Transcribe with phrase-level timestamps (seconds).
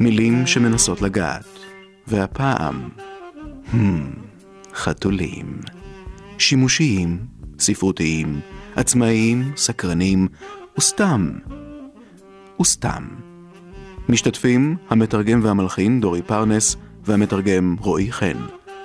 [0.00, 1.44] מילים שמנסות לגעת,
[2.06, 2.88] והפעם,
[3.72, 3.76] hmm,
[4.74, 5.60] חתולים.
[6.38, 7.18] שימושיים,
[7.58, 8.40] ספרותיים,
[8.76, 10.28] עצמאיים, סקרנים,
[10.78, 11.30] וסתם.
[12.60, 13.04] וסתם.
[14.08, 18.36] משתתפים המתרגם והמלחין דורי פרנס והמתרגם רועי חן.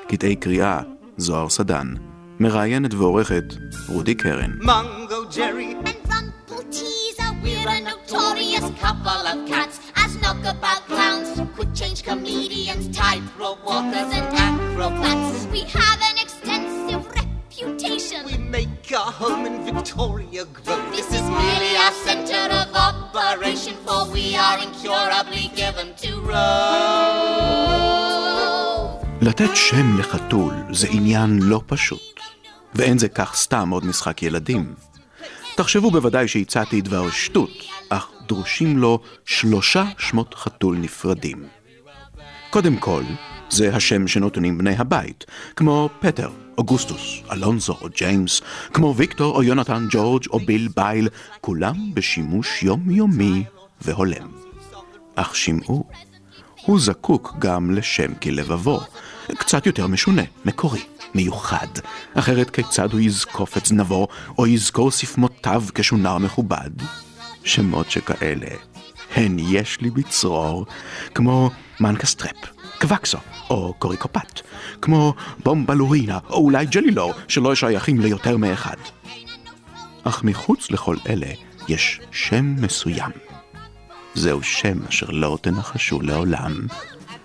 [0.08, 0.82] קטעי קריאה
[1.18, 1.94] זוהר סדן.
[2.40, 3.44] מראיינת ועורכת
[3.88, 4.52] רודי קרן.
[4.62, 7.32] Mungo Jerry and Rumple Teaser.
[7.44, 9.89] We're a notorious couple of cats
[10.22, 15.38] knockabout clowns, quick change comedians, tightrope walkers, and acrobats.
[15.56, 18.20] We have an extensive reputation.
[18.32, 20.88] We make our home in Victoria Grove.
[20.98, 27.80] This is merely our center of operation, for we are incurably given to rove.
[29.22, 32.20] לתת שם לחתול זה עניין לא פשוט,
[32.74, 34.74] ואין זה כך סתם עוד משחק ילדים.
[35.56, 37.50] תחשבו בוודאי שהצעתי דבר שטות,
[37.90, 41.48] אך דרושים לו שלושה שמות חתול נפרדים.
[42.50, 43.04] קודם כל,
[43.50, 48.42] זה השם שנותנים בני הבית, כמו פטר, אוגוסטוס, אלונזו או ג'יימס,
[48.74, 51.10] כמו ויקטור או יונתן ג'ורג' או ביל בייל,
[51.42, 53.44] כולם בשימוש יומיומי
[53.82, 54.32] והולם.
[55.16, 55.84] אך שמעו,
[56.66, 58.80] הוא זקוק גם לשם כלבבו,
[59.28, 60.84] קצת יותר משונה, מקורי,
[61.16, 61.68] מיוחד.
[62.14, 64.08] אחרת כיצד הוא יזקוף את זנבו,
[64.38, 66.72] או יזכור ספמותיו כשונר מכובד?
[67.44, 68.56] שמות שכאלה,
[69.16, 70.66] הן יש לי בצרור,
[71.16, 71.50] כמו
[71.80, 72.36] מנקסטרפ,
[72.82, 73.18] קווקסו,
[73.50, 74.42] או קוריקופט,
[74.82, 78.76] כמו בומבלורינה, או אולי ג'לילור, שלא שייכים ליותר מאחד.
[80.04, 81.28] אך מחוץ לכל אלה
[81.68, 83.12] יש שם מסוים.
[84.16, 86.68] זהו שם אשר לא תנחשו לעולם.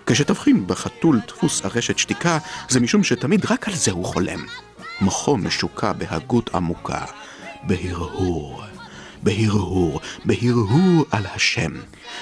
[0.05, 2.37] כשתבחין בחתול דפוס ארשת שתיקה,
[2.69, 4.45] זה משום שתמיד רק על זה הוא חולם.
[5.01, 7.05] מוחו משוקע בהגות עמוקה,
[7.63, 8.63] בהרהור,
[9.25, 11.71] בהרהור, בהרהור על השם.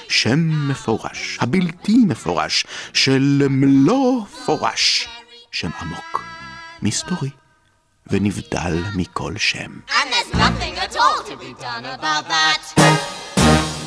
[0.07, 5.07] שם מפורש, הבלתי מפורש, של מלוא פורש.
[5.51, 6.23] שם עמוק,
[6.81, 7.29] מסתורי,
[8.07, 9.71] ונבדל מכל שם.
[9.87, 12.81] And there's nothing at all to be done about that.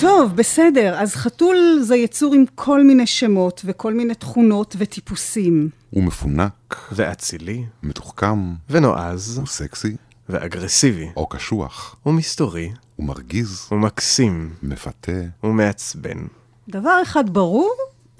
[0.00, 0.94] טוב, בסדר.
[0.99, 5.69] אז חתול זה יצור עם כל מיני שמות וכל מיני תכונות וטיפוסים.
[5.91, 9.97] הוא מפונק, ואצילי, מתוחכם, ונועז, הוא סקסי,
[10.28, 15.12] ואגרסיבי, או קשוח, ומסתורי, הוא מרגיז, ומקסים, מפתה,
[15.44, 16.26] ומעצבן.
[16.68, 17.74] דבר אחד ברור,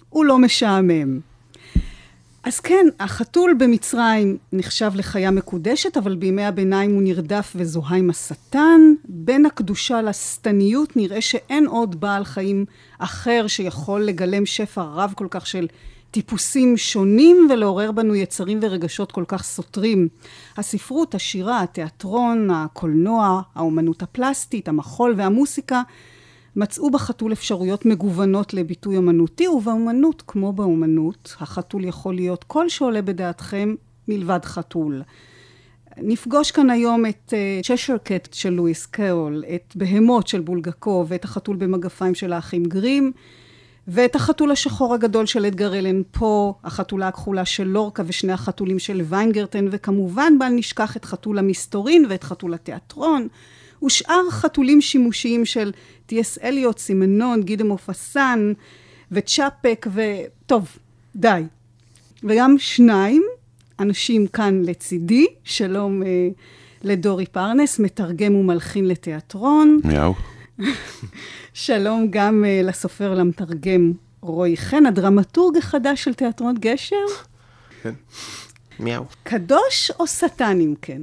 [0.09, 1.21] הוא לא משעמם.
[2.45, 8.81] אז כן, החתול במצרים נחשב לחיה מקודשת, אבל בימי הביניים הוא נרדף וזוהה עם השטן.
[9.05, 12.65] בין הקדושה לשטניות נראה שאין עוד בעל חיים
[12.99, 15.67] אחר שיכול לגלם שפע רב כל כך של
[16.17, 20.09] טיפוסים שונים ולעורר בנו יצרים ורגשות כל כך סותרים.
[20.57, 25.83] הספרות, השירה, התיאטרון, הקולנוע, האומנות הפלסטית, המחול והמוסיקה
[26.57, 33.75] מצאו בחתול אפשרויות מגוונות לביטוי אמנותי, ובאומנות, כמו באומנות, החתול יכול להיות כל שעולה בדעתכם
[34.09, 35.03] מלבד חתול.
[35.97, 41.57] נפגוש כאן היום את צ'שר קט של לואיס קרול, את בהמות של בולגקוב, ואת החתול
[41.57, 43.13] במגפיים של האחים גרים,
[43.89, 49.03] ואת החתול השחור הגדול של אדגר אלן פה, החתולה הכחולה של לורקה ושני החתולים של
[49.09, 53.29] ויינגרטן, וכמובן בל נשכח את חתול המסתורין ואת חתול התיאטרון.
[53.85, 55.73] ושאר חתולים שימושיים של
[56.07, 56.39] טי.אס.
[56.43, 58.53] אליוט, סימנון, גידה מופסן
[59.13, 60.77] וצ'אפק, וטוב,
[61.17, 61.43] די.
[62.25, 63.23] וגם שניים,
[63.81, 66.29] אנשים כאן לצידי, שלום אה,
[66.83, 69.81] לדורי פרנס, מתרגם ומלחין לתיאטרון.
[69.85, 70.15] מיהו.
[71.55, 77.07] שלום גם אה, לסופר למתרגם רועי חן, הדרמטורג החדש של תיאטרון גשר.
[77.83, 77.95] כן.
[78.81, 79.05] מיהו.
[79.23, 81.03] קדוש או שטן אם כן?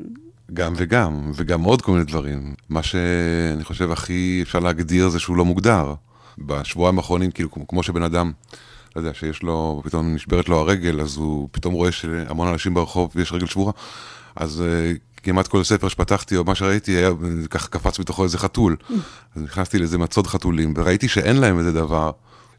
[0.53, 2.55] גם וגם, וגם עוד כל מיני דברים.
[2.69, 5.93] מה שאני חושב הכי אפשר להגדיר זה שהוא לא מוגדר.
[6.37, 8.31] בשבועיים האחרונים, כאילו, כמו, שבן אדם,
[8.95, 13.11] לא יודע, שיש לו, פתאום נשברת לו הרגל, אז הוא פתאום רואה שהמון אנשים ברחוב
[13.15, 13.71] ויש רגל שבורה,
[14.35, 17.09] אז uh, כמעט כל ספר שפתחתי או מה שראיתי, היה,
[17.49, 18.75] ככה קפץ בתוכו איזה חתול.
[19.35, 22.11] אז נכנסתי לאיזה מצוד חתולים, וראיתי שאין להם איזה דבר,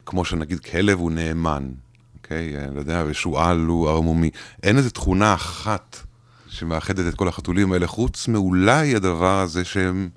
[0.07, 1.69] כמו שנגיד כלב הוא נאמן,
[2.17, 2.59] אוקיי?
[2.59, 4.31] אני לא יודע, ושועל הוא ערמומי.
[4.63, 5.97] אין איזה תכונה אחת.
[6.49, 10.09] שמאחדת את כל החתולים האלה, חוץ מאולי הדבר הזה שהם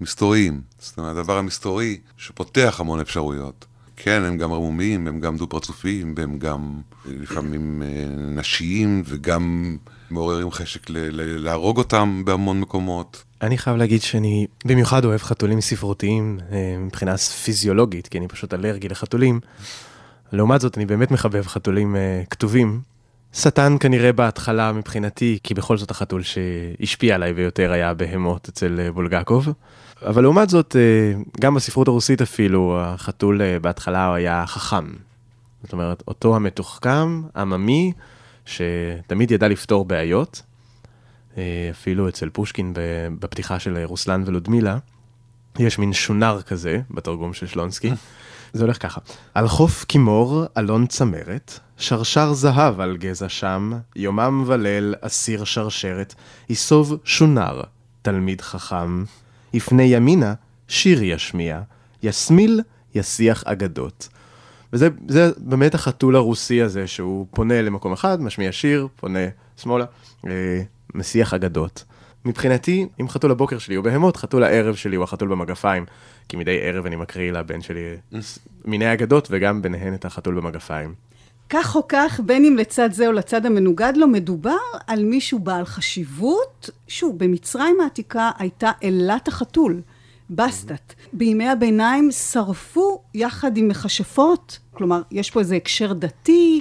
[0.00, 0.60] מסתוריים.
[0.78, 3.64] זאת אומרת, הדבר המסתורי שפותח המון אפשרויות.
[3.96, 7.82] כן, הם גם ערמומיים, הם גם דו-פרצופיים, והם גם לפעמים
[8.16, 9.76] נשיים, וגם
[10.12, 13.24] מעוררים חשק להרוג אותם בהמון מקומות.
[13.42, 16.38] אני חייב להגיד שאני במיוחד אוהב חתולים ספרותיים
[16.78, 19.40] מבחינה פיזיולוגית, כי אני פשוט אלרגי לחתולים.
[20.32, 21.96] לעומת זאת, אני באמת מחבב חתולים
[22.30, 22.80] כתובים,
[23.32, 29.48] שטן כנראה בהתחלה מבחינתי, כי בכל זאת החתול שהשפיע עליי ויותר היה בהמות אצל בולגקוב.
[30.06, 30.76] אבל לעומת זאת,
[31.40, 34.84] גם בספרות הרוסית אפילו, החתול בהתחלה היה חכם.
[35.62, 37.92] זאת אומרת, אותו המתוחכם, עממי,
[38.46, 40.42] שתמיד ידע לפתור בעיות.
[41.36, 42.72] אה, אפילו אצל פושקין
[43.18, 44.78] בפתיחה של רוסלן ולודמילה,
[45.58, 47.90] יש מין שונר כזה בתרגום של שלונסקי.
[48.52, 49.00] זה הולך ככה.
[49.34, 56.14] על חוף כימור, אלון צמרת, שרשר זהב על גזע שם, יומם וליל, אסיר שרשרת,
[56.48, 57.62] יסוב שונר,
[58.02, 59.04] תלמיד חכם.
[59.52, 60.34] יפנה ימינה,
[60.68, 61.60] שיר ישמיע,
[62.02, 62.60] יסמיל,
[62.94, 64.08] יסיח אגדות.
[64.72, 69.18] וזה באמת החתול הרוסי הזה, שהוא פונה למקום אחד, משמיע שיר, פונה
[69.56, 69.84] שמאלה,
[70.26, 70.62] אה,
[70.94, 71.84] מסיח אגדות.
[72.24, 75.84] מבחינתי, אם חתול הבוקר שלי הוא בהמות, חתול הערב שלי הוא החתול במגפיים.
[76.28, 77.80] כי מדי ערב אני מקריא לבן שלי
[78.64, 80.94] מיני אגדות, וגם ביניהן את החתול במגפיים.
[81.50, 85.64] כך או כך, בין אם לצד זה או לצד המנוגד לו, מדובר על מישהו בעל
[85.64, 86.70] חשיבות.
[86.88, 89.80] שוב, במצרים העתיקה הייתה אלת החתול,
[90.34, 90.94] בסטת.
[91.12, 96.60] בימי הביניים שרפו יחד עם מכשפות, כלומר, יש פה איזה הקשר דתי,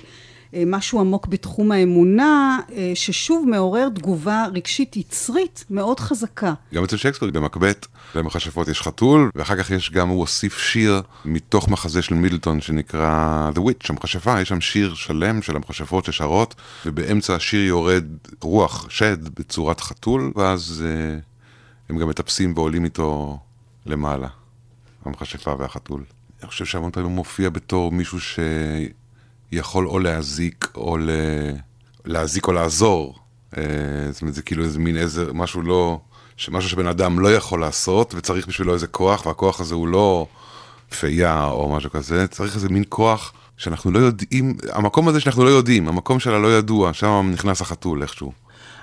[0.53, 6.53] אה, משהו עמוק בתחום האמונה, אה, ששוב מעורר תגובה רגשית יצרית מאוד חזקה.
[6.73, 11.69] גם אצל שייקספיר, במקבט, במכשפות יש חתול, ואחר כך יש גם, הוא הוסיף שיר מתוך
[11.69, 17.35] מחזה של מידלטון שנקרא The Witch, המכשפה, יש שם שיר שלם של המכשפות ששרות, ובאמצע
[17.35, 18.05] השיר יורד
[18.41, 21.19] רוח, שד, בצורת חתול, ואז אה,
[21.89, 23.39] הם גם מטפסים ועולים איתו
[23.85, 24.27] למעלה,
[25.05, 26.03] המכשפה והחתול.
[26.41, 28.39] אני חושב שהמון פעמים הוא מופיע בתור מישהו ש...
[29.51, 31.09] יכול או להזיק או ל...
[32.05, 33.19] להזיק או לעזור.
[33.57, 33.63] אה,
[34.11, 35.99] זאת אומרת, זה כאילו איזה מין איזה, משהו לא,
[36.51, 40.27] משהו שבן אדם לא יכול לעשות, וצריך בשבילו איזה כוח, והכוח הזה הוא לא
[40.99, 45.49] פייה או משהו כזה, צריך איזה מין כוח שאנחנו לא יודעים, המקום הזה שאנחנו לא
[45.49, 48.31] יודעים, המקום של הלא ידוע, שם נכנס החתול איכשהו.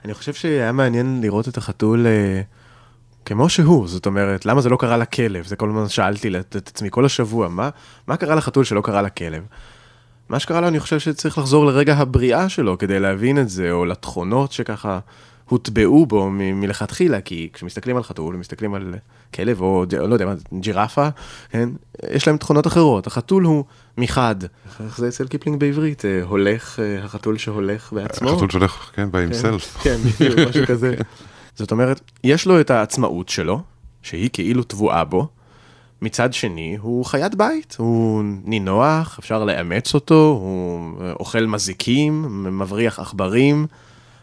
[0.05, 2.41] אני חושב שהיה מעניין לראות את החתול אה,
[3.29, 5.47] כמו שהוא, זאת אומרת, למה זה לא קרה לכלב?
[5.47, 7.71] זה כל הזמן שאלתי את עצמי כל השבוע, מה,
[8.07, 9.43] מה קרה לחתול שלא קרה לכלב?
[10.29, 13.85] מה שקרה לו, אני חושב שצריך לחזור לרגע הבריאה שלו כדי להבין את זה, או
[13.85, 14.99] לתכונות שככה
[15.49, 18.95] הוטבעו בו מ- מלכתחילה, כי כשמסתכלים על חתול, מסתכלים על
[19.35, 21.09] כלב, או לא יודע מה, ג'ירפה,
[21.51, 21.69] כן?
[22.11, 23.07] יש להם תכונות אחרות.
[23.07, 23.65] החתול הוא
[23.99, 24.37] מחד,
[24.85, 26.05] איך זה אצל קיפלינג בעברית?
[26.05, 28.31] אה, הולך, אה, החתול שהולך בעצמו?
[28.31, 29.83] החתול שהולך, כן, by himself.
[29.83, 30.95] כן, בדיוק, משהו כזה.
[31.59, 33.61] זאת אומרת, יש לו את העצמאות שלו,
[34.03, 35.29] שהיא כאילו טבועה בו,
[36.03, 43.67] מצד שני, הוא חיית בית, הוא נינוח, אפשר לאמץ אותו, הוא אוכל מזיקים, מבריח עכברים,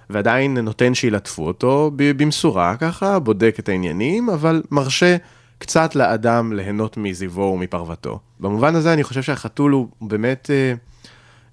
[0.09, 5.15] ועדיין נותן שילטפו אותו במשורה ככה, בודק את העניינים, אבל מרשה
[5.57, 8.19] קצת לאדם ליהנות מזיבו ומפרוותו.
[8.39, 10.73] במובן הזה אני חושב שהחתול הוא באמת אה,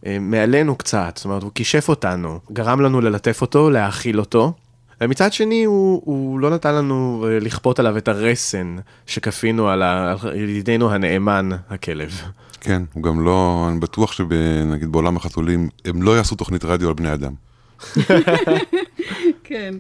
[0.06, 4.52] אה, מעלינו קצת, זאת אומרת, הוא כישף אותנו, גרם לנו ללטף אותו, להאכיל אותו.
[5.02, 8.76] ומצד שני, הוא, הוא לא נתן לנו אה, לכפות עליו את הרסן
[9.06, 12.20] שכפינו על, ה, על ידידנו הנאמן, הכלב.
[12.60, 16.94] כן, הוא גם לא, אני בטוח שנגיד בעולם החתולים, הם לא יעשו תוכנית רדיו על
[16.94, 17.32] בני אדם.
[19.44, 19.74] כן.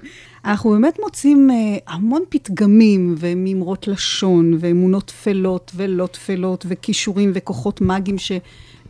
[0.44, 8.18] אנחנו באמת מוצאים uh, המון פתגמים ומימרות לשון ואמונות טפלות ולא טפלות וכישורים וכוחות מאגיים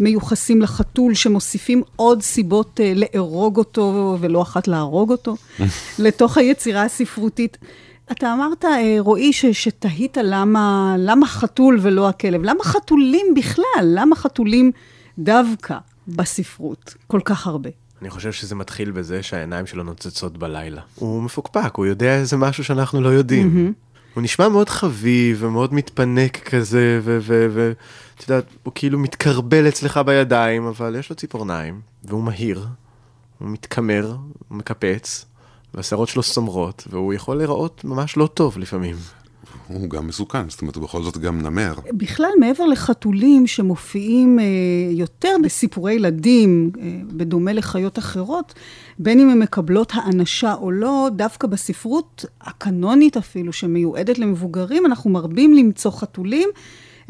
[0.02, 5.36] שמיוחסים לחתול, שמוסיפים עוד סיבות uh, לארוג אותו ולא אחת להרוג אותו
[6.04, 7.58] לתוך היצירה הספרותית.
[8.12, 12.42] אתה אמרת, אה, רועי, ש, שתהית למה, למה חתול ולא הכלב.
[12.42, 13.84] למה חתולים בכלל?
[13.84, 14.72] למה חתולים
[15.18, 15.76] דווקא
[16.08, 17.70] בספרות כל כך הרבה?
[18.02, 20.80] אני חושב שזה מתחיל בזה שהעיניים שלו נוצצות בלילה.
[20.94, 23.70] הוא מפוקפק, הוא יודע איזה משהו שאנחנו לא יודעים.
[23.70, 23.91] Mm-hmm.
[24.14, 30.96] הוא נשמע מאוד חביב ומאוד מתפנק כזה, ואת יודעת, הוא כאילו מתקרבל אצלך בידיים, אבל
[30.98, 32.66] יש לו ציפורניים, והוא מהיר,
[33.38, 34.16] הוא מתקמר,
[34.48, 35.24] הוא מקפץ,
[35.74, 38.96] והשערות שלו סומרות, והוא יכול להיראות ממש לא טוב לפעמים.
[39.68, 41.74] הוא גם מסוכן, זאת אומרת, הוא בכל זאת גם נמר.
[41.92, 44.44] בכלל, מעבר לחתולים שמופיעים אה,
[44.90, 48.54] יותר בסיפורי ילדים, אה, בדומה לחיות אחרות,
[48.98, 55.54] בין אם הן מקבלות האנשה או לא, דווקא בספרות הקנונית אפילו, שמיועדת למבוגרים, אנחנו מרבים
[55.54, 56.48] למצוא חתולים.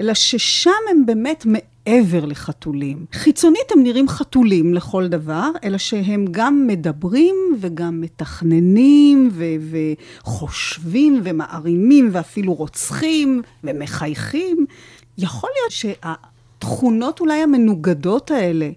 [0.01, 1.47] אלא ששם הם באמת
[1.87, 3.07] מעבר לחתולים.
[3.13, 9.45] חיצונית הם נראים חתולים לכל דבר, אלא שהם גם מדברים וגם מתכננים ו-
[10.23, 14.67] וחושבים ומערימים ואפילו רוצחים ומחייכים.
[15.19, 18.71] יכול להיות שהתכונות אולי המנוגדות האלה,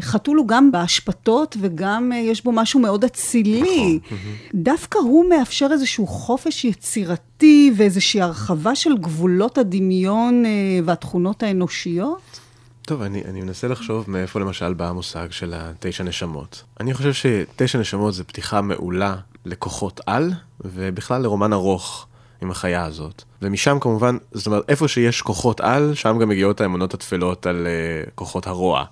[0.00, 3.98] חתול הוא גם באשפתות וגם אה, יש בו משהו מאוד אצילי.
[4.06, 4.18] נכון.
[4.54, 10.50] דווקא הוא מאפשר איזשהו חופש יצירתי ואיזושהי הרחבה של גבולות הדמיון אה,
[10.84, 12.40] והתכונות האנושיות.
[12.82, 16.62] טוב, אני, אני מנסה לחשוב מאיפה למשל בא המושג של התשע נשמות.
[16.80, 22.06] אני חושב שתשע נשמות זה פתיחה מעולה לכוחות על, ובכלל לרומן ארוך
[22.42, 23.22] עם החיה הזאת.
[23.42, 28.10] ומשם כמובן, זאת אומרת, איפה שיש כוחות על, שם גם מגיעות האמונות התפלות על uh,
[28.14, 28.84] כוחות הרוע.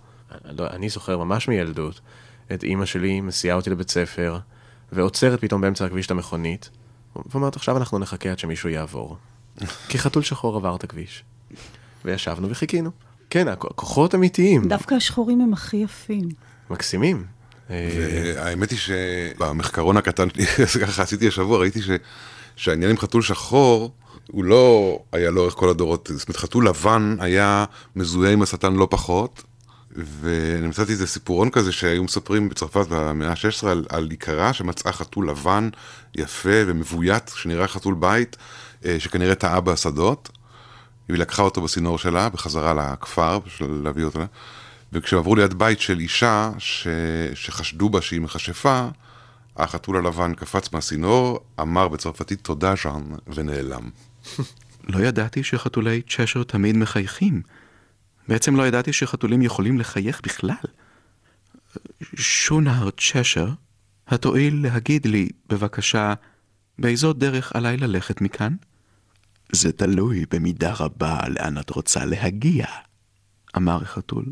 [0.59, 2.01] לא, אני זוכר ממש מילדות,
[2.55, 4.39] את אימא שלי מסיעה אותי לבית ספר,
[4.93, 6.71] ועוצרת פתאום באמצע הכביש את המכונית,
[7.27, 9.17] ואומרת, עכשיו אנחנו נחכה עד שמישהו יעבור.
[9.89, 11.25] כי חתול שחור עבר את הכביש.
[12.05, 12.91] וישבנו וחיכינו.
[13.31, 16.29] כן, הכ- כוחות אמיתיים, דווקא השחורים הם הכי יפים.
[16.71, 17.25] מקסימים.
[17.71, 17.89] אה,
[18.37, 20.47] והאמת היא שבמחקרון הקטן שלי,
[20.87, 21.91] ככה עשיתי השבוע, ראיתי ש,
[22.57, 23.93] שהעניין עם חתול שחור,
[24.33, 27.65] הוא לא היה לאורך כל הדורות, זאת אומרת חתול לבן היה
[27.97, 29.43] מזוהה עם השטן לא פחות,
[29.97, 35.31] ואני מצאתי איזה סיפורון כזה שהיו מספרים בצרפת במאה ה-16 על, על עיקרה שמצאה חתול
[35.31, 35.69] לבן,
[36.15, 38.37] יפה ומבוית, שנראה חתול בית,
[38.85, 40.29] אה, שכנראה טעה בשדות.
[41.09, 44.21] היא לקחה אותו בסינור שלה בחזרה לכפר בשביל להביא אותו.
[44.93, 46.89] וכשהם עברו ליד בית של אישה ש...
[47.35, 48.89] שחשדו בה שהיא מכשפה,
[49.57, 53.91] החתול הלבן קפץ מהסינור, אמר בצרפתית תודה ז'אן ונעלם.
[54.89, 57.43] לא ידעתי שחתולי צ'שר תמיד מחייכים.
[58.29, 60.55] בעצם לא ידעתי שחתולים יכולים לחייך בכלל.
[62.15, 63.49] שונר צ'שר,
[64.09, 66.15] התואיל להגיד לי, בבקשה,
[66.79, 68.55] באיזו דרך עליי ללכת מכאן?
[69.53, 72.67] זה תלוי במידה רבה לאן את רוצה להגיע,
[73.57, 74.25] אמר החתול.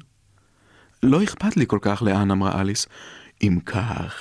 [1.03, 2.87] לא אכפת לי כל כך לאן, אמרה אליס.
[3.43, 4.15] אם כך,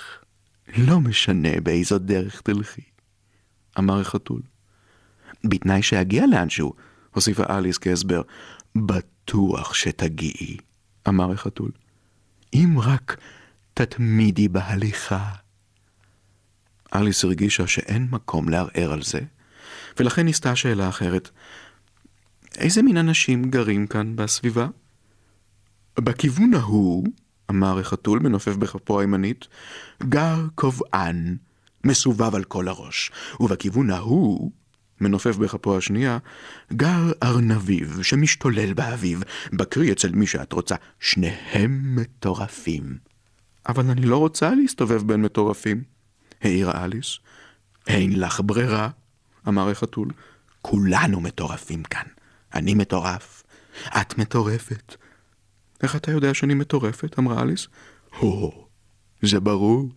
[0.77, 2.81] לא משנה באיזו דרך תלכי,
[3.79, 4.41] אמר החתול.
[5.43, 6.73] בתנאי שאגיע לאנשהו,
[7.13, 8.21] הוסיפה אליס כהסבר.
[9.25, 10.57] בטוח שתגיעי,
[11.07, 11.71] אמר החתול.
[12.53, 13.17] אם רק
[13.73, 15.31] תתמידי בהליכה.
[16.95, 19.19] אליס הרגישה שאין מקום לערער על זה,
[19.99, 21.29] ולכן ניסתה שאלה אחרת.
[22.57, 24.67] איזה מין אנשים גרים כאן בסביבה?
[25.99, 27.07] בכיוון ההוא,
[27.49, 29.47] אמר החתול מנופף בכפו הימנית,
[30.03, 31.37] גר קובען,
[31.83, 34.51] מסובב על כל הראש, ובכיוון ההוא,
[35.01, 36.17] מנופף בכפו השנייה,
[36.73, 39.23] גר ארנביב שמשתולל באביב,
[39.53, 42.97] בקרי אצל מי שאת רוצה, שניהם מטורפים.
[43.69, 45.83] אבל אני לא רוצה להסתובב בין מטורפים,
[46.41, 47.19] העירה אליס.
[47.87, 48.89] אין לך ברירה,
[49.47, 50.07] אמר החתול.
[50.61, 52.05] כולנו מטורפים כאן.
[52.53, 53.43] אני מטורף,
[53.87, 54.95] את מטורפת.
[55.83, 57.19] איך אתה יודע שאני מטורפת?
[57.19, 57.67] אמרה אליס.
[58.19, 58.67] הו,
[59.21, 59.89] זה ברור,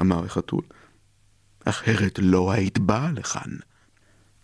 [0.00, 0.62] אמר החתול.
[1.64, 3.50] אחרת לא היית באה לכאן.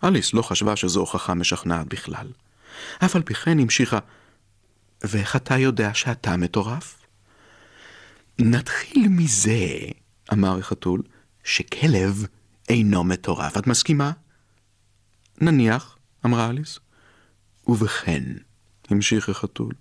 [0.03, 2.27] אליס לא חשבה שזו הוכחה משכנעת בכלל.
[3.05, 3.99] אף על פי כן המשיכה,
[5.01, 7.05] ואיך אתה יודע שאתה מטורף?
[8.39, 9.67] נתחיל מזה,
[10.33, 11.01] אמר החתול,
[11.43, 12.25] שכלב
[12.69, 13.57] אינו מטורף.
[13.57, 14.11] את מסכימה?
[15.41, 16.79] נניח, אמרה אליס.
[17.67, 18.23] ובכן,
[18.89, 19.73] המשיך החתול,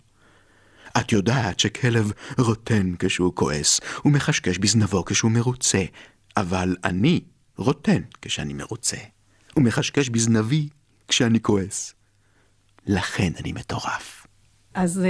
[1.01, 5.85] את יודעת שכלב רוטן כשהוא כועס, ומחשקש בזנבו כשהוא מרוצה,
[6.37, 7.21] אבל אני
[7.57, 8.97] רוטן כשאני מרוצה,
[9.57, 10.69] ומחשקש בזנבי
[11.09, 11.95] כשאני כועס.
[12.87, 14.27] לכן אני מטורף.
[14.75, 15.05] אז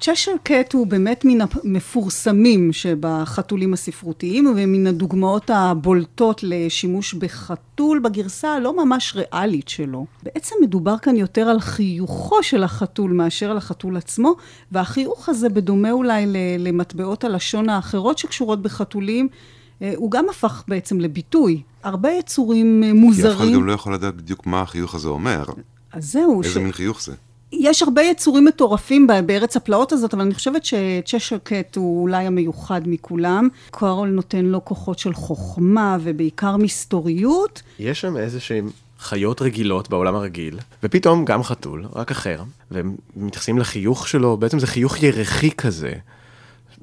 [0.00, 8.84] צ'שר קט הוא באמת מן המפורסמים שבחתולים הספרותיים, ומן הדוגמאות הבולטות לשימוש בחתול בגרסה הלא
[8.84, 10.06] ממש ריאלית שלו.
[10.22, 14.34] בעצם מדובר כאן יותר על חיוכו של החתול מאשר על החתול עצמו,
[14.72, 16.26] והחיוך הזה, בדומה אולי
[16.58, 19.28] למטבעות הלשון האחרות שקשורות בחתולים,
[19.96, 21.62] הוא גם הפך בעצם לביטוי.
[21.82, 23.36] הרבה יצורים מוזרים.
[23.36, 25.44] כי אף אחד גם לא יכול לדעת בדיוק מה החיוך הזה אומר.
[25.92, 26.42] אז זהו.
[26.42, 26.56] איזה ש...
[26.56, 27.12] מין חיוך זה?
[27.52, 32.80] יש הרבה יצורים מטורפים בארץ הפלאות הזאת, אבל אני חושבת שצ'שר קט הוא אולי המיוחד
[32.86, 33.48] מכולם.
[33.70, 37.62] קוארול נותן לו כוחות של חוכמה ובעיקר מסתוריות.
[37.78, 38.70] יש שם איזה שהם
[39.00, 44.66] חיות רגילות בעולם הרגיל, ופתאום גם חתול, רק אחר, והם מתייחסים לחיוך שלו, בעצם זה
[44.66, 45.92] חיוך ירחי כזה,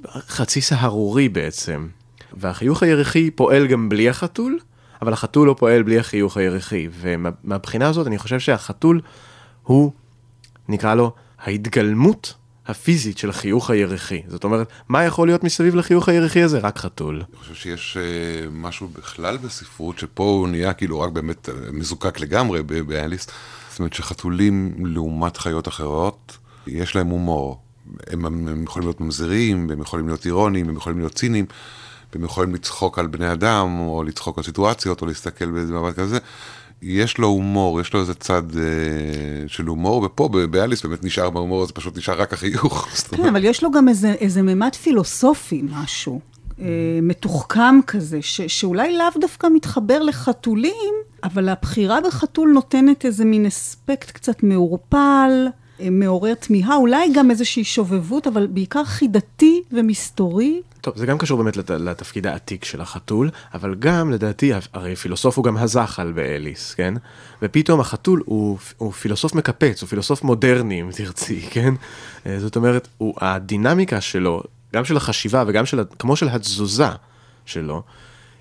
[0.07, 1.87] חצי סהרורי בעצם.
[2.33, 4.59] והחיוך הירחי פועל גם בלי החתול,
[5.01, 6.87] אבל החתול לא פועל בלי החיוך הירחי.
[6.99, 9.01] ומהבחינה הזאת אני חושב שהחתול
[9.63, 9.91] הוא...
[10.69, 12.33] נקרא לו ההתגלמות
[12.67, 14.21] הפיזית של החיוך הירחי.
[14.27, 16.59] זאת אומרת, מה יכול להיות מסביב לחיוך הירחי הזה?
[16.59, 17.15] רק חתול.
[17.15, 22.63] אני חושב שיש uh, משהו בכלל בספרות, שפה הוא נהיה כאילו רק באמת מזוקק לגמרי
[22.63, 23.27] באליס.
[23.69, 26.37] זאת אומרת שחתולים לעומת חיות אחרות,
[26.67, 27.61] יש להם הומור.
[28.07, 31.45] הם, הם יכולים להיות ממזרים, הם יכולים להיות אירונים, הם יכולים להיות ציניים,
[32.15, 36.17] הם יכולים לצחוק על בני אדם, או לצחוק על סיטואציות, או להסתכל באיזה מבט כזה.
[36.81, 38.63] יש לו הומור, יש לו איזה צד אה,
[39.47, 42.87] של הומור, ופה באליס באמת נשאר בהומור, זה פשוט נשאר רק החיוך.
[43.17, 46.19] כן, אבל יש לו גם איזה, איזה ממד פילוסופי, משהו,
[46.61, 46.65] אה,
[47.01, 54.11] מתוחכם כזה, ש, שאולי לאו דווקא מתחבר לחתולים, אבל הבחירה בחתול נותנת איזה מין אספקט
[54.11, 55.47] קצת מעורפל,
[55.79, 60.61] אה, מעורר תמיהה, אולי גם איזושהי שובבות, אבל בעיקר חידתי ומסתורי.
[60.87, 65.37] טוב, זה גם קשור באמת לת, לתפקיד העתיק של החתול, אבל גם, לדעתי, הרי פילוסוף
[65.37, 66.93] הוא גם הזחל באליס, כן?
[67.41, 71.73] ופתאום החתול הוא, הוא פילוסוף מקפץ, הוא פילוסוף מודרני, אם תרצי, כן?
[72.25, 76.89] אה, זאת אומרת, הוא, הדינמיקה שלו, גם של החשיבה וגם של, כמו של התזוזה
[77.45, 77.81] שלו,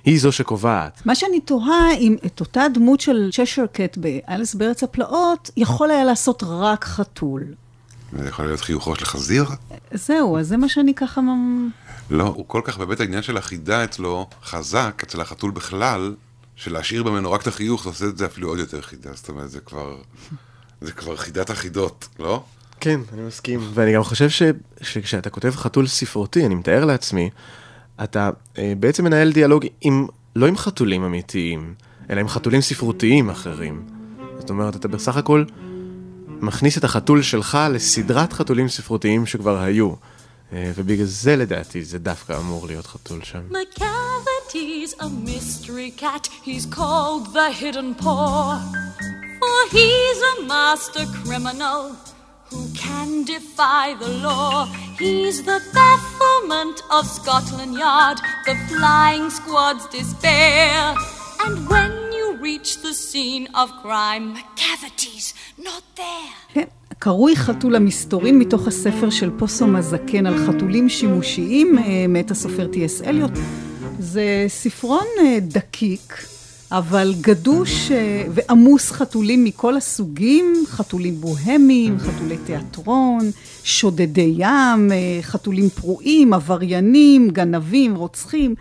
[0.05, 1.03] היא זו שקובעת.
[1.05, 6.05] מה שאני תוהה, אם את אותה דמות של צ'שר קט באליס בארץ הפלאות, יכול היה
[6.05, 7.45] לעשות רק חתול.
[8.13, 9.45] זה יכול להיות חיוכו של חזיר?
[9.95, 11.21] זהו, אז זה מה שאני ככה...
[12.11, 16.15] לא, הוא כל כך באמת העניין של החידה אצלו חזק, אצל החתול בכלל,
[16.57, 19.11] שלהשאיר ממנו רק את החיוך, זה עושה את זה אפילו עוד יותר חידה.
[19.15, 19.97] זאת אומרת, זה כבר,
[20.81, 22.45] זה כבר חידת החידות, לא?
[22.81, 23.61] כן, אני מסכים.
[23.75, 24.43] ואני גם חושב ש,
[24.81, 27.31] שכשאתה כותב חתול ספרותי, אני מתאר לעצמי,
[28.05, 31.75] אתה אה, בעצם מנהל דיאלוג עם, לא עם חתולים אמיתיים,
[32.11, 33.83] אלא עם חתולים ספרותיים אחרים.
[34.39, 35.45] זאת אומרת, אתה בסך הכל
[36.41, 39.93] מכניס את החתול שלך לסדרת חתולים ספרותיים שכבר היו.
[40.53, 43.41] אה, ובגלל זה לדעתי זה דווקא אמור להיות חתול שם.
[43.51, 48.59] McCavity's a mystery cat, he's called the hidden paw.
[49.41, 51.83] For he's a master criminal
[52.51, 54.67] who can defy the law.
[54.99, 60.95] He's the bafflement of Scotland Yard, the flying squad's despair.
[61.45, 62.06] And when
[62.41, 66.53] reach the scene of crime, McCavity's not there.
[66.53, 66.65] כן,
[66.99, 73.03] קרוי חתול המסתורין מתוך הספר של פוסום הזקן על חתולים שימושיים אה, מאת הסופר טי.אס.
[73.03, 73.31] אליוט.
[73.99, 76.15] זה ספרון אה, דקיק,
[76.73, 83.31] אבל גדוש אה, ועמוס חתולים מכל הסוגים, חתולים בוהמיים, חתולי תיאטרון,
[83.65, 84.91] שודדי ים,
[85.23, 88.55] חתולים פרועים, עבריינים, גנבים, רוצחים.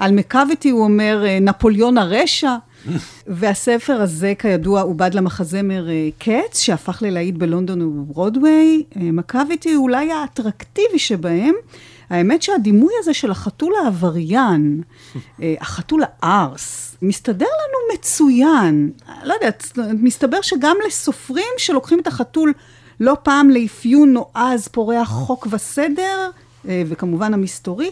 [0.00, 2.56] על מקוויטי הוא אומר נפוליאון הרשע.
[3.26, 8.82] והספר הזה, כידוע, עובד למחזמר אה, קץ, שהפך ללהיט בלונדון וברודוויי.
[8.96, 11.54] אה, מקוויטי הוא אולי האטרקטיבי שבהם.
[12.10, 14.82] האמת שהדימוי הזה של החתול העבריין,
[15.42, 18.90] אה, החתול הארס, מסתדר לנו מצוין.
[19.24, 22.52] לא יודעת, מסתבר שגם לסופרים שלוקחים את החתול
[23.00, 26.30] לא פעם לאפיון נועז, פורע חוק וסדר,
[26.64, 27.90] וכמובן המסתורי,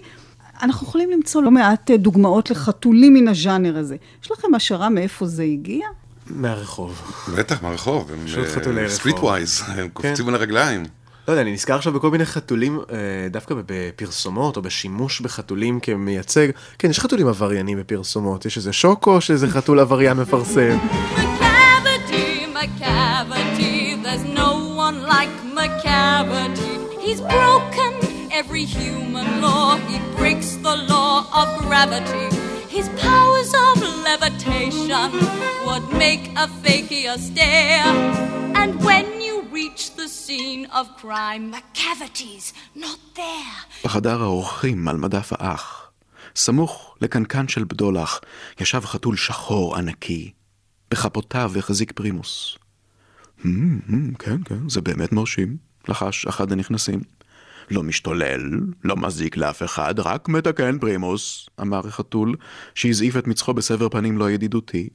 [0.63, 3.97] אנחנו יכולים למצוא לא מעט אה, דוגמאות לחתולים מן הז'אנר הזה.
[4.25, 5.87] יש לכם השערה מאיפה זה הגיע?
[6.27, 7.13] מהרחוב.
[7.37, 8.11] בטח, מהרחוב.
[8.25, 8.97] פשוט אה, חתולי רחוב.
[8.97, 9.89] street wise, הם כן.
[9.89, 10.85] קופצים על הרגליים.
[11.29, 12.97] לא יודע, אני נזכר עכשיו בכל מיני חתולים, אה,
[13.31, 16.49] דווקא בפרסומות או בשימוש בחתולים כמייצג.
[16.79, 20.79] כן, יש חתולים עבריינים בפרסומות, יש איזה שוקו שאיזה חתול עבריין מפרסם.
[27.05, 28.08] He's broken
[28.43, 29.69] every human law.
[29.91, 32.27] He breaks the law of gravity.
[32.77, 33.75] His powers of
[34.11, 35.09] levitation
[35.67, 37.91] would make a fakir stare.
[38.61, 42.47] And when you reach the scene of crime, the cavity's
[42.85, 43.57] not there.
[43.85, 45.91] בחדר האורחים על מדף האח,
[46.37, 48.21] סמוך לקנקן של בדולח,
[48.61, 50.33] ישב חתול שחור ענקי.
[50.91, 52.57] בכפותיו החזיק פרימוס.
[53.39, 55.57] Hmm, hmm, כן, כן, זה באמת מרשים,
[55.89, 57.18] לחש אחד הנכנסים.
[57.71, 62.37] לא משתולל, לא מזיק לאף אחד, רק מתקן פרימוס, אמר החתול,
[62.75, 64.89] שהזעיף את מצחו בסבר פנים לא ידידותי.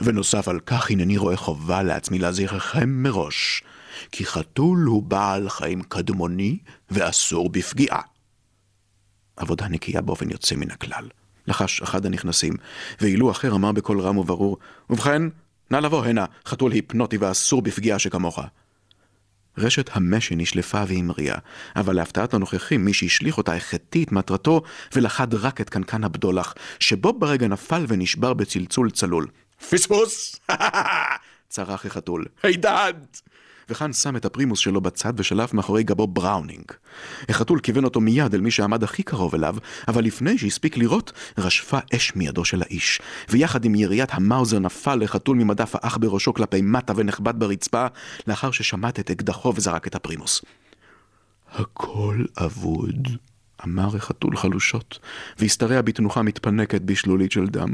[0.00, 3.62] ונוסף על כך הנני רואה חובה לעצמי להזהירכם מראש,
[4.12, 6.58] כי חתול הוא בעל חיים קדמוני
[6.90, 8.00] ואסור בפגיעה.
[9.36, 11.08] עבודה נקייה באופן יוצא מן הכלל.
[11.46, 12.54] לחש אחד הנכנסים,
[13.00, 14.58] ואילו אחר אמר בקול רם וברור,
[14.90, 15.22] ובכן,
[15.70, 18.38] נא לבוא הנה, חתול היפנוטי ואסור בפגיעה שכמוך.
[19.58, 21.38] רשת המשי נשלפה והמריאה,
[21.76, 24.62] אבל להפתעת הנוכחים, מי שהשליך אותה החטיא את מטרתו
[24.94, 29.26] ולכד רק את קנקן הבדולח, שבו-ברגע נפל ונשבר בצלצול צלול.
[29.70, 30.40] פספוס!
[31.48, 32.24] צרח החתול.
[32.42, 32.94] הידד!
[33.68, 36.64] וכאן שם את הפרימוס שלו בצד ושלף מאחורי גבו בראונינג.
[37.28, 39.56] החתול כיוון אותו מיד אל מי שעמד הכי קרוב אליו,
[39.88, 45.36] אבל לפני שהספיק לראות, רשפה אש מידו של האיש, ויחד עם יריית המאוזר נפל לחתול
[45.36, 47.86] ממדף האח בראשו כלפי מטה ונחבט ברצפה,
[48.26, 50.42] לאחר ששמט את אקדחו וזרק את הפרימוס.
[51.52, 53.08] הכל אבוד,
[53.64, 54.98] אמר החתול חלושות,
[55.38, 57.72] והשתרע בתנוחה מתפנקת בשלולית של דם.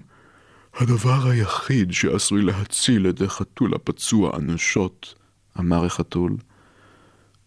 [0.74, 5.14] הדבר היחיד שעשוי להציל את החתול הפצוע אנושות
[5.58, 6.36] אמר החתול,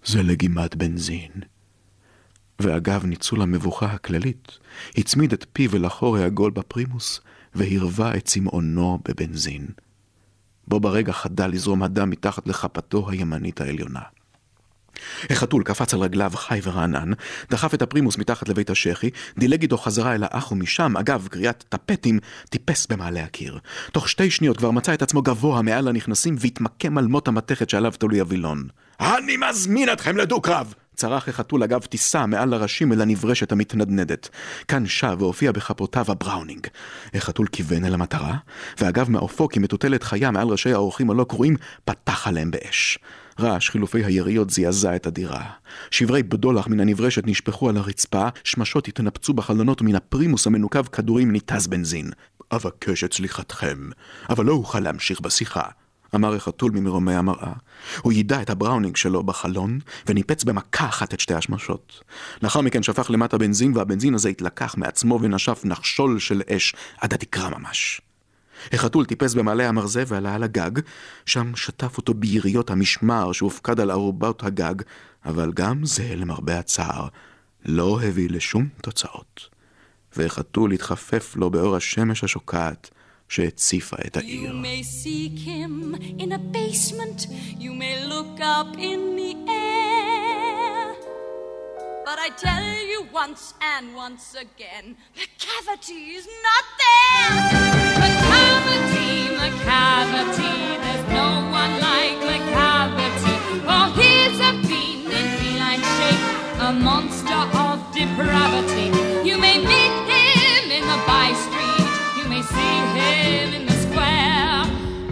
[0.06, 1.32] זו לגימת בנזין.
[2.60, 4.60] ואגב ניצול המבוכה הכללית,
[4.98, 7.22] הצמיד את פיו אל החור העגול בפרימוס,
[7.56, 9.68] והרווה את צימאונו בבנזין.
[10.68, 14.02] בו ברגע חדל לזרום הדם מתחת לכפתו הימנית העליונה.
[15.30, 17.12] החתול קפץ על רגליו חי ורענן,
[17.50, 22.20] דחף את הפרימוס מתחת לבית השחי, דילג איתו חזרה אל האח ומשם, אגב קריעת טפטים,
[22.50, 23.60] טיפס במעלה הקיר.
[23.92, 27.92] תוך שתי שניות כבר מצא את עצמו גבוה מעל הנכנסים והתמקם על מוט המתכת שעליו
[27.92, 28.68] תלוי הווילון.
[29.00, 30.74] אני מזמין אתכם לדו-קרב!
[30.96, 34.30] צרח החתול אגב טיסה מעל לראשים אל הנברשת המתנדנדת.
[34.68, 36.68] כאן שב והופיע בכפותיו הבראונינג.
[37.14, 38.36] החתול כיוון אל המטרה,
[38.80, 43.00] ואגב מעופו כי מטוטלת חיה מעל ראשי האורחים הלא קרואים, פתח עליהם באש.
[43.40, 45.44] רעש חילופי היריות זעזע את הדירה.
[45.92, 51.68] שברי בדולח מן הנברשת נשפכו על הרצפה, שמשות התנפצו בחלונות ומן הפרימוס המנוקב כדורים ניתז
[51.68, 52.10] בנזין.
[52.52, 53.90] אבקש את סליחתכם,
[54.30, 55.64] אבל לא אוכל להמשיך בשיחה.
[56.16, 57.54] אמר החתול ממרומי המראה.
[58.02, 62.04] הוא יידע את הבראונינג שלו בחלון, וניפץ במכה אחת את שתי השמשות.
[62.42, 67.50] לאחר מכן שפך למטה בנזין, והבנזין הזה התלקח מעצמו ונשף נחשול של אש עד התקרה
[67.50, 68.02] ממש.
[68.74, 70.72] החתול טיפס במעלה המרזה ועלה על הגג,
[71.26, 74.76] שם שטף אותו ביריות המשמר שהופקד על ארובות הגג,
[75.26, 77.08] אבל גם זה, למרבה הצער,
[77.66, 79.50] לא הביא לשום תוצאות.
[80.18, 82.90] והחתול התחפף לו באור השמש השוקעת,
[83.29, 84.53] שהציפה את You העיר.
[84.53, 85.73] may seek him
[86.23, 87.27] in a basement,
[87.65, 90.87] you may look up in the air.
[92.07, 94.87] But I tell you once and once again,
[95.21, 97.31] the cavity's not there.
[98.03, 99.11] McCavity,
[99.43, 101.29] McCavity, there's no
[101.61, 103.35] one like McCavity.
[103.67, 106.25] For he's a fiend in feline shape,
[106.69, 108.87] a monster of depravity.
[109.29, 111.62] You may meet him in the by street, you may
[112.98, 114.64] Him in the square.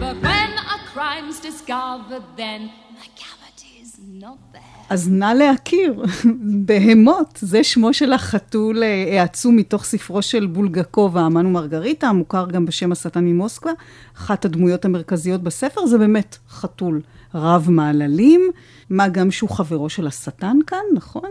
[0.02, 2.62] But when a crime's discovered, then
[3.02, 3.92] McCavity's
[4.24, 4.62] not there.
[4.90, 6.04] אז נא להכיר,
[6.66, 12.66] בהמות, זה שמו של החתול אה, העצום מתוך ספרו של בולגקוב, האמן ומרגריטה, המוכר גם
[12.66, 13.72] בשם השטן ממוסקבה.
[14.18, 17.02] אחת הדמויות המרכזיות בספר זה באמת חתול
[17.36, 18.52] רב מעללים,
[18.90, 21.30] מה גם שהוא חברו של השטן כאן, נכון?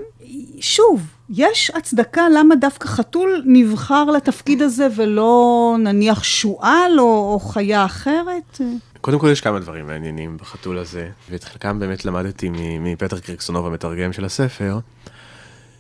[0.60, 7.84] שוב, יש הצדקה למה דווקא חתול נבחר לתפקיד הזה ולא נניח שועל או, או חיה
[7.84, 8.60] אחרת.
[9.00, 14.12] קודם כל יש כמה דברים מעניינים בחתול הזה, ואת חלקם באמת למדתי מפטר קריקסונוב המתרגם
[14.12, 14.78] של הספר,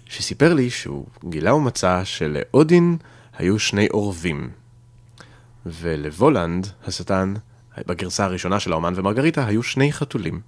[0.06, 2.96] שסיפר לי שהוא גילה ומצא שלאודין
[3.38, 4.50] היו שני אורבים,
[5.66, 7.34] ולוולנד, השטן,
[7.86, 10.40] בגרסה הראשונה של האומן ומרגריטה, היו שני חתולים.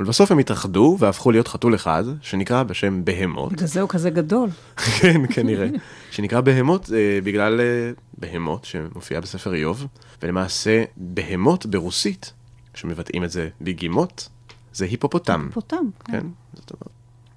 [0.00, 3.52] ולבסוף הם התאחדו והפכו להיות חתול אחד, שנקרא בשם בהמות.
[3.52, 4.48] בגלל זה הוא כזה גדול.
[5.00, 5.68] כן, כנראה.
[6.10, 9.86] שנקרא בהמות אה, בגלל אה, בהמות שמופיעה בספר איוב,
[10.22, 12.32] ולמעשה בהמות ברוסית,
[12.74, 14.28] שמבטאים את זה בגימות,
[14.72, 15.48] זה היפופוטם.
[15.52, 15.84] פותם.
[16.04, 16.88] כן, זאת אומרת.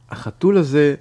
[0.10, 0.96] החתול הזה,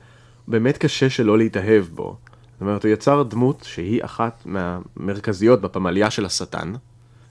[0.48, 2.16] באמת קשה שלא להתאהב בו.
[2.52, 6.72] זאת אומרת, הוא יצר דמות שהיא אחת מהמרכזיות בפמליה של השטן.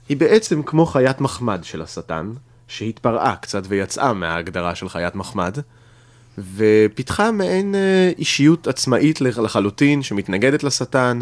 [0.08, 2.32] היא בעצם כמו חיית מחמד של השטן,
[2.68, 5.58] שהתפרעה קצת ויצאה מההגדרה של חיית מחמד,
[6.54, 11.18] ופיתחה מעין אה, אישיות עצמאית לח- לחלוטין, שמתנגדת לשטן,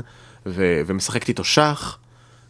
[0.47, 1.99] ו- ומשחקת איתו שח.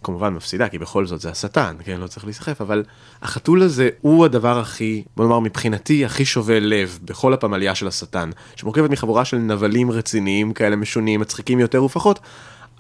[0.03, 2.85] כמובן מפסידה, כי בכל זאת זה השטן, כן, לא צריך להיסחף, אבל
[3.23, 8.31] החתול הזה הוא הדבר הכי, בוא נאמר מבחינתי, הכי שובה לב בכל הפמליה של השטן,
[8.57, 12.21] שמורכבת מחבורה של נבלים רציניים כאלה משונים, מצחיקים יותר ופחות,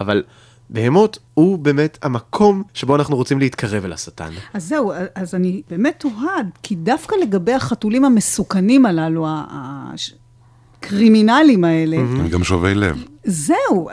[0.01, 0.23] אבל
[0.71, 4.31] בהמות הוא באמת המקום שבו אנחנו רוצים להתקרב אל השטן.
[4.55, 9.27] אז זהו, אז אני באמת תוהה, כי דווקא לגבי החתולים המסוכנים הללו,
[10.79, 13.05] הקרימינלים האלה, הם גם שובי לב.
[13.25, 13.89] זהו,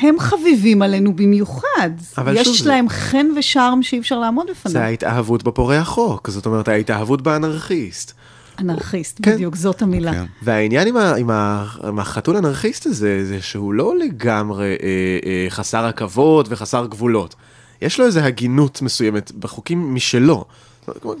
[0.00, 1.90] הם חביבים עלינו במיוחד.
[2.18, 4.82] אבל יש שוב, זה- להם חן ושרם שאי אפשר לעמוד זה בפניו.
[4.82, 8.12] ההתאהבות בפורע החוק, זאת אומרת ההתאהבות באנרכיסט.
[8.58, 9.34] אנרכיסט, כן.
[9.34, 10.12] בדיוק, זאת המילה.
[10.12, 10.24] כן.
[10.42, 14.88] והעניין עם, ה, עם, ה, עם החתול אנרכיסט הזה, זה שהוא לא לגמרי אה,
[15.26, 17.34] אה, חסר עכבות וחסר גבולות.
[17.82, 20.44] יש לו איזו הגינות מסוימת בחוקים משלו.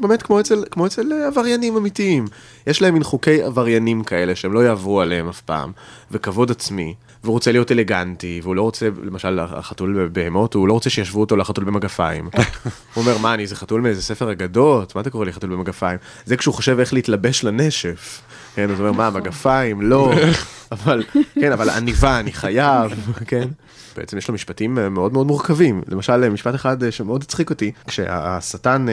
[0.00, 2.24] באמת כמו אצל, כמו אצל עבריינים אמיתיים.
[2.66, 5.72] יש להם מין חוקי עבריינים כאלה שהם לא יעברו עליהם אף פעם,
[6.10, 10.90] וכבוד עצמי, והוא רוצה להיות אלגנטי, והוא לא רוצה, למשל החתול בהמות, הוא לא רוצה
[10.90, 12.28] שישבו אותו לחתול במגפיים.
[12.94, 14.94] הוא אומר, מה, אני איזה חתול מאיזה ספר אגדות?
[14.94, 15.98] מה אתה קורא לי חתול במגפיים?
[16.24, 18.20] זה כשהוא חושב איך להתלבש לנשף.
[18.54, 19.82] כן, אז הוא אומר, מה, מגפיים?
[19.82, 20.12] לא.
[20.72, 21.02] אבל,
[21.34, 22.90] כן, אבל עניבה אני חייב,
[23.26, 23.48] כן.
[23.96, 25.82] בעצם יש לו משפטים אה, מאוד מאוד מורכבים.
[25.88, 28.86] למשל, אה, משפט אחד אה, שמאוד הצחיק אותי, כשהשטן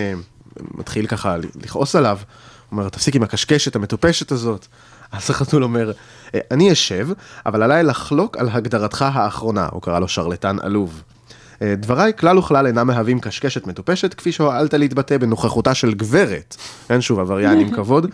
[0.77, 4.67] מתחיל ככה לכעוס עליו, הוא אומר, תפסיק עם הקשקשת המטופשת הזאת.
[5.11, 5.91] אז החתול אומר,
[6.35, 7.07] "אה, אני אשב,
[7.45, 11.03] אבל עליי לחלוק על הגדרתך האחרונה, הוא קרא לו שרלטן עלוב.
[11.61, 16.55] אה, דבריי כלל וכלל אינם מהווים קשקשת מטופשת, כפי שהואלת להתבטא בנוכחותה של גברת,
[16.89, 18.07] אין שוב עבריין עם כבוד,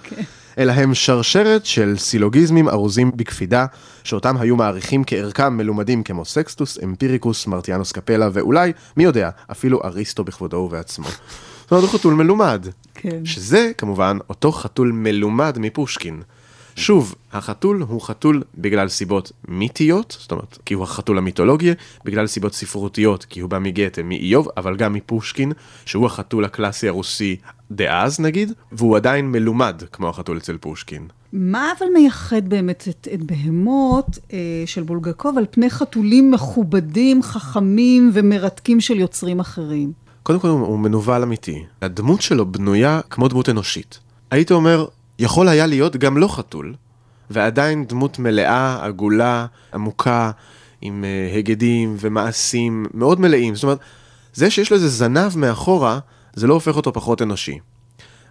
[0.58, 3.66] אלא הם שרשרת של סילוגיזמים ארוזים בקפידה,
[4.04, 10.24] שאותם היו מעריכים כערכם מלומדים כמו סקסטוס, אמפיריקוס, מרטיאנוס קפלה, ואולי, מי יודע, אפילו אריסטו
[10.24, 11.08] בכבודו ובעצמו.
[11.08, 12.68] זאת אומרת, הוא חתול מלומד.
[12.94, 13.26] כן.
[13.26, 16.22] שזה, כמובן, אותו חתול מלומד מפושקין.
[16.78, 21.72] שוב, החתול הוא חתול בגלל סיבות מיתיות, זאת אומרת, כי הוא החתול המיתולוגי,
[22.06, 25.52] בגלל סיבות ספרותיות, כי הוא בא מגתה, מאיוב, אבל גם מפושקין,
[25.86, 27.36] שהוא החתול הקלאסי הרוסי
[27.72, 31.08] דאז נגיד, והוא עדיין מלומד כמו החתול אצל פושקין.
[31.34, 38.12] מה אבל מייחד באמת את, את בהמות אה, של בולגקוב על פני חתולים מכובדים, חכמים
[38.14, 39.92] ומרתקים של יוצרים אחרים?
[40.24, 41.64] קודם כל הוא מנוול אמיתי.
[41.82, 44.00] הדמות שלו בנויה כמו דמות אנושית.
[44.32, 44.86] הייתי אומר,
[45.20, 46.76] יכול היה להיות גם לא חתול,
[47.30, 50.32] ועדיין דמות מלאה, עגולה, עמוקה,
[50.82, 53.56] עם uh, הגדים ומעשים מאוד מלאים.
[53.56, 53.80] זאת אומרת,
[54.34, 56.00] זה שיש לו איזה זנב מאחורה,
[56.34, 57.60] זה לא הופך אותו פחות אנושי.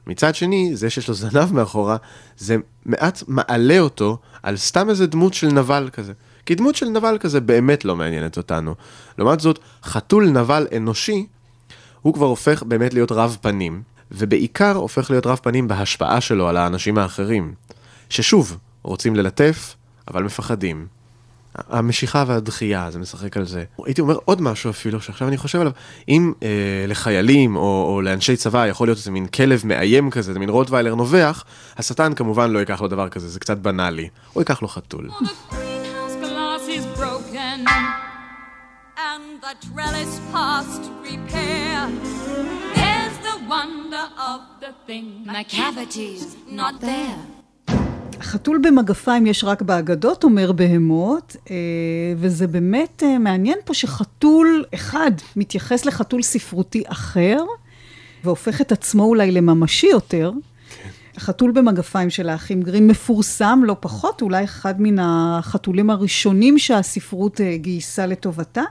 [0.07, 1.97] מצד שני, זה שיש לו זנב מאחורה,
[2.39, 6.13] זה מעט מעלה אותו על סתם איזה דמות של נבל כזה.
[6.47, 8.75] כי דמות של נבל כזה באמת לא מעניינת אותנו.
[9.19, 11.27] לעומת זאת, חתול נבל אנושי,
[12.03, 16.57] הוא כבר הופך באמת להיות רב פנים, ובעיקר הופך להיות רב פנים בהשפעה שלו על
[16.57, 17.55] האנשים האחרים,
[18.11, 19.75] ששוב, רוצים ללטף,
[20.09, 20.87] אבל מפחדים.
[21.71, 23.65] המשיכה והדחייה, זה משחק על זה.
[23.85, 25.73] הייתי אומר עוד משהו אפילו, שעכשיו אני חושב עליו,
[26.09, 30.39] אם אה, לחיילים או, או לאנשי צבא יכול להיות איזה מין כלב מאיים כזה, זה
[30.39, 31.45] מין רוטוויילר נובח,
[31.77, 34.09] השטן כמובן לא ייקח לו דבר כזה, זה קצת בנאלי.
[34.33, 35.09] הוא ייקח לו חתול.
[39.47, 42.76] The trellis past repair.
[43.47, 45.25] There's the wonder of the thing.
[45.27, 47.77] My cavity's not there.
[48.21, 51.57] החתול במגפיים יש רק באגדות, אומר בהמות, אה,
[52.17, 57.45] וזה באמת אה, מעניין פה שחתול אחד מתייחס לחתול ספרותי אחר,
[58.25, 60.33] והופך את עצמו אולי לממשי יותר.
[61.17, 67.57] החתול במגפיים של האחים גרין מפורסם לא פחות, אולי אחד מן החתולים הראשונים שהספרות אה,
[67.57, 68.63] גייסה לטובתה.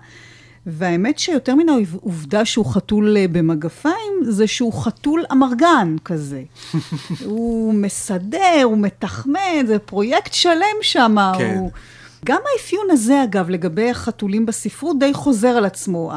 [0.65, 6.43] והאמת שיותר מן העובדה שהוא חתול אה, במגפיים, זה שהוא חתול אמרגן כזה.
[7.25, 11.15] הוא מסדר, הוא מתחמן, זה פרויקט שלם שם.
[11.37, 11.55] כן.
[11.57, 11.71] הוא...
[12.25, 16.11] גם האפיון הזה, אגב, לגבי החתולים בספרות, די חוזר על עצמו.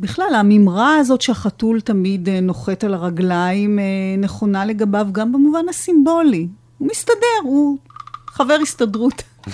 [0.00, 3.84] בכלל, המימרה הזאת שהחתול תמיד אה, נוחת על הרגליים, אה,
[4.18, 6.48] נכונה לגביו גם במובן הסימבולי.
[6.78, 7.78] הוא מסתדר, הוא
[8.26, 9.22] חבר הסתדרות.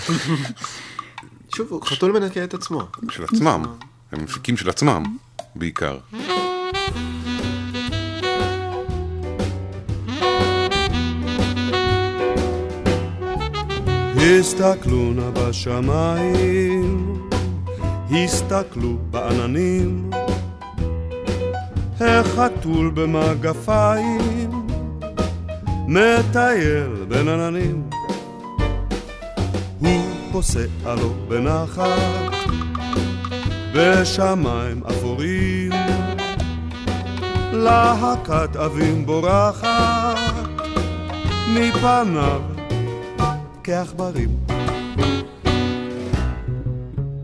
[1.55, 2.81] שוב, חתול מנקה את עצמו.
[3.09, 3.63] של עצמם,
[4.11, 5.03] הם מפיקים של עצמם,
[5.55, 5.97] בעיקר.
[14.15, 17.19] הסתכלו נא בשמיים,
[18.11, 20.09] הסתכלו בעננים,
[21.99, 24.67] החתול במגפיים,
[25.87, 27.89] מטייל בין עננים.
[29.79, 32.38] הוא פוסע לו בנחת,
[33.73, 35.71] בשמיים אפורים,
[37.53, 40.17] להקת אבים בורחת,
[41.53, 42.41] מפניו
[43.63, 44.29] כעכברים.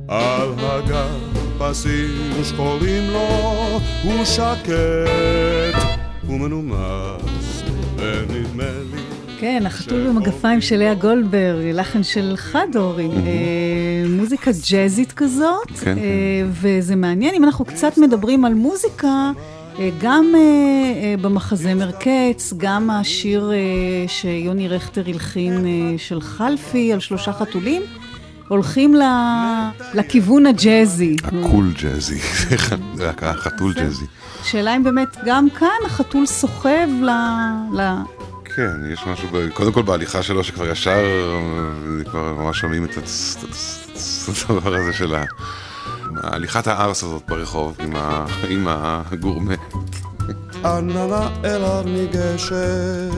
[0.07, 5.79] על הגב פסים שחורים לו, הוא שקט
[6.27, 7.63] ומנומס,
[7.97, 13.11] ונדמה לי כן, החתול במגפיים של לאה גולדברג, לחן של חד-הורי, אה,
[14.09, 16.03] מוזיקה ג'אזית כזאת, כן, אה,
[16.51, 19.31] וזה מעניין, אם אנחנו קצת מדברים על מוזיקה,
[19.79, 20.25] אה, גם
[21.21, 23.51] במחזמר קץ, גם השיר
[24.07, 25.65] שיוני רכטר הלחין
[25.97, 27.81] של חלפי על שלושה חתולים,
[28.47, 29.01] הולכים ל-
[29.93, 31.15] לכיוון הג'אזי.
[31.23, 32.19] הקול ג'אזי,
[33.21, 34.05] החתול ג'אזי.
[34.43, 37.09] שאלה אם באמת גם כאן החתול סוחב ל...
[38.55, 41.03] כן, יש משהו, קודם כל בהליכה שלו שכבר ישר,
[42.09, 42.89] כבר ממש שומעים את
[44.49, 45.15] הדבר הזה של.
[46.23, 49.53] הליכת הארס הזאת ברחוב עם ה- עם הגורמה.
[50.65, 53.11] עננה אליו ניגשת,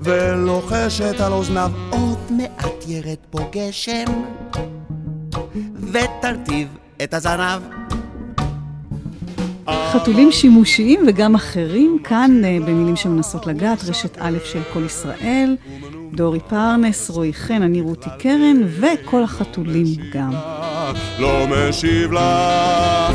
[0.00, 4.04] ולוחשת על אוזניו עוד מעט ירד פה גשם,
[5.92, 6.68] ותרטיב
[7.02, 7.62] את הזנב.
[9.94, 15.56] חתולים שימושיים וגם אחרים, כאן אה, במילים שמנסות לגעת, רשת א' של כל ישראל,
[16.12, 20.32] דורי פרנס, רועי חן, אני רותי קרן, וכל החתולים גם.
[21.18, 23.08] לא משיב לה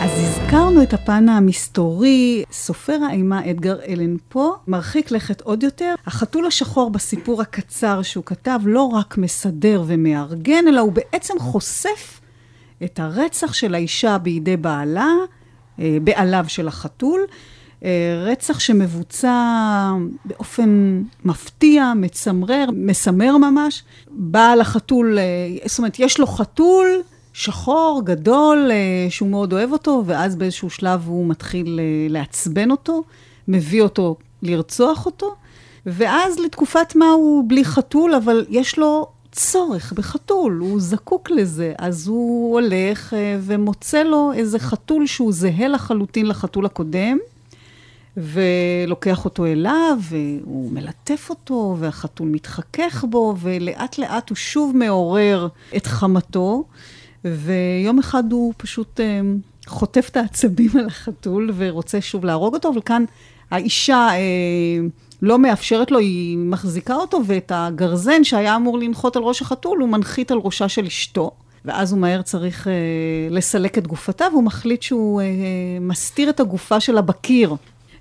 [0.00, 5.94] אז הזכרנו את הפן המסתורי, סופר האימה אדגר אלן פה, מרחיק לכת עוד יותר.
[6.06, 12.20] החתול השחור בסיפור הקצר שהוא כתב לא רק מסדר ומארגן, אלא הוא בעצם חושף
[12.84, 15.08] את הרצח של האישה בידי בעלה,
[15.80, 17.20] אה, בעליו של החתול.
[17.84, 19.42] אה, רצח שמבוצע
[20.24, 23.82] באופן מפתיע, מצמרר, מסמר ממש.
[24.10, 25.24] בעל החתול, אה,
[25.66, 26.86] זאת אומרת, יש לו חתול
[27.32, 28.70] שחור, גדול,
[29.08, 33.02] שהוא מאוד אוהב אותו, ואז באיזשהו שלב הוא מתחיל לעצבן אותו,
[33.48, 35.34] מביא אותו לרצוח אותו,
[35.86, 42.06] ואז לתקופת מה הוא בלי חתול, אבל יש לו צורך בחתול, הוא זקוק לזה, אז
[42.06, 47.18] הוא הולך אה, ומוצא לו איזה חתול שהוא זהה לחלוטין לחתול הקודם,
[48.16, 55.86] ולוקח אותו אליו, והוא מלטף אותו, והחתול מתחכך בו, ולאט לאט הוא שוב מעורר את
[55.86, 56.64] חמתו,
[57.24, 59.20] ויום אחד הוא פשוט אה,
[59.66, 63.04] חוטף את העצבים על החתול ורוצה שוב להרוג אותו, אבל כאן
[63.50, 64.86] האישה אה,
[65.24, 69.88] לא מאפשרת לו, היא מחזיקה אותו, ואת הגרזן שהיה אמור לנחות על ראש החתול, הוא
[69.88, 71.30] מנחית על ראשה של אשתו.
[71.64, 72.72] ואז הוא מהר צריך אה,
[73.30, 75.26] לסלק את גופתה, והוא מחליט שהוא אה,
[75.80, 77.54] מסתיר את הגופה שלה בקיר.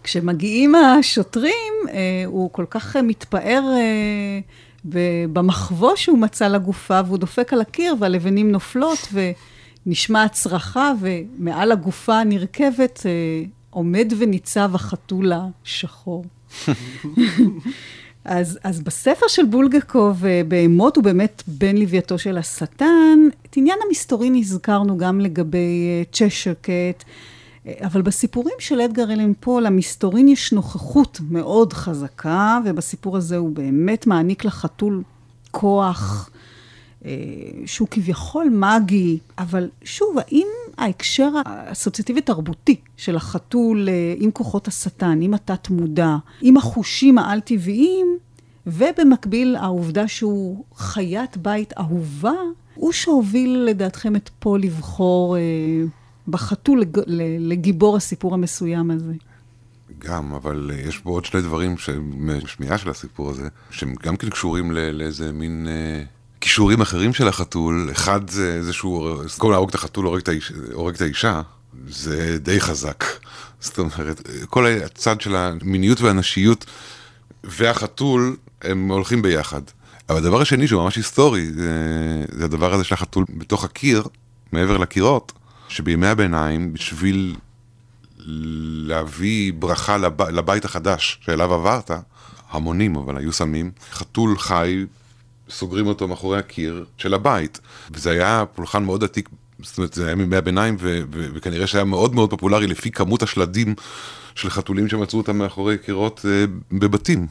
[0.03, 4.39] כשמגיעים השוטרים, אה, הוא כל כך אה, מתפאר אה,
[5.33, 9.13] במחבוא שהוא מצא לגופה, והוא דופק על הקיר, והלבנים נופלות,
[9.85, 13.11] ונשמעת צרחה, ומעל הגופה הנרכבת אה,
[13.69, 16.25] עומד וניצב החתול השחור.
[18.25, 23.19] אז, אז בספר של בולגקוב, אה, בהמות הוא באמת בן לווייתו של השטן.
[23.45, 27.03] את עניין המסתורין הזכרנו גם לגבי אה, צ'שר קט,
[27.67, 33.49] אה, אבל בסיפורים של אדגר אלן פול, המסתורין יש נוכחות מאוד חזקה, ובסיפור הזה הוא
[33.49, 35.03] באמת מעניק לחתול
[35.51, 36.29] כוח.
[37.65, 45.33] שהוא כביכול מגי, אבל שוב, האם ההקשר האסוציאטיבי-תרבותי של החתול אה, עם כוחות השטן, עם
[45.33, 48.17] התת-מודע, עם החושים העל-טבעיים,
[48.67, 52.33] ובמקביל העובדה שהוא חיית בית אהובה,
[52.75, 55.41] הוא שהוביל לדעתכם את פול לבחור אה,
[56.27, 56.99] בחתול לג,
[57.39, 59.13] לגיבור הסיפור המסוים הזה.
[59.99, 61.75] גם, אבל יש בו עוד שני דברים
[62.17, 65.67] משמיעה של הסיפור הזה, שהם גם כן קשורים לאיזה מין...
[65.67, 66.03] אה...
[66.43, 71.41] כישורים אחרים של החתול, אחד זה זה שהוא, במקום להרוג את החתול הורג את, האישה,
[71.87, 73.03] זה די חזק.
[73.59, 76.65] זאת אומרת, כל הצד של המיניות והנשיות
[77.43, 79.61] והחתול, הם הולכים ביחד.
[80.09, 81.71] אבל הדבר השני שהוא ממש היסטורי, זה,
[82.31, 84.03] זה הדבר הזה של החתול בתוך הקיר,
[84.51, 85.31] מעבר לקירות,
[85.67, 87.35] שבימי הביניים, בשביל
[88.87, 91.91] להביא ברכה לב, לבית החדש שאליו עברת,
[92.51, 94.85] המונים אבל היו שמים, חתול חי
[95.49, 97.59] סוגרים אותו מאחורי הקיר של הבית.
[97.91, 99.29] וזה היה פולחן מאוד עתיק,
[99.59, 103.23] זאת אומרת, זה היה מימי הביניים, ו- ו- וכנראה שהיה מאוד מאוד פופולרי לפי כמות
[103.23, 103.75] השלדים
[104.35, 107.27] של חתולים שמצאו אותם מאחורי קירות אה, בבתים.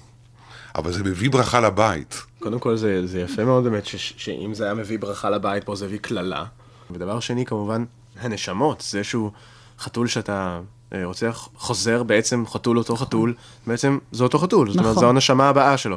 [0.75, 2.23] אבל זה מביא ברכה לבית.
[2.39, 5.77] קודם כל זה, זה יפה מאוד באמת, ש- שאם זה היה מביא ברכה לבית, פה
[5.77, 6.45] זה הביא קללה.
[6.91, 7.85] ודבר שני, כמובן,
[8.21, 9.31] הנשמות, זה שהוא
[9.79, 10.61] חתול שאתה
[10.95, 13.35] אה, רוצח, חוזר בעצם חתול אותו חתול,
[13.67, 15.01] בעצם זה אותו חתול, זאת אומרת, נכון.
[15.01, 15.97] זו הנשמה הבאה שלו.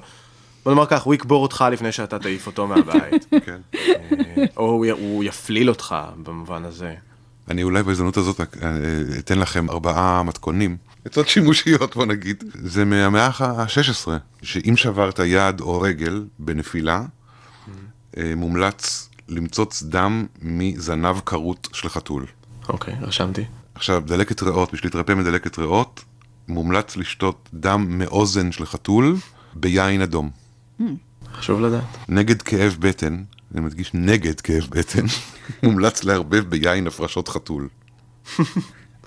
[0.66, 3.26] בוא נאמר כך, הוא יקבור אותך לפני שאתה תעיף אותו מהבית.
[3.46, 3.62] כן.
[3.76, 6.96] אה, או הוא יפליל אותך במובן הזה.
[7.50, 8.46] אני אולי בהזדמנות הזאת אה,
[9.20, 12.44] אתן לכם ארבעה מתכונים, עצות שימושיות בוא נגיד.
[12.54, 14.08] זה מהמאה ה-16,
[14.42, 17.02] שאם שברת יד או רגל בנפילה,
[18.18, 22.26] אה, מומלץ למצוץ דם מזנב כרות של חתול.
[22.70, 23.46] אוקיי, רשמתי.
[23.76, 26.04] עכשיו, דלקת ריאות, בשביל להתרפא מדלקת ריאות,
[26.48, 29.16] מומלץ לשתות דם מאוזן של חתול
[29.54, 30.45] ביין אדום.
[31.34, 31.84] חשוב לדעת.
[32.10, 35.06] נגד כאב בטן, אני מדגיש נגד כאב בטן,
[35.64, 37.68] מומלץ לערבב ביין הפרשות חתול.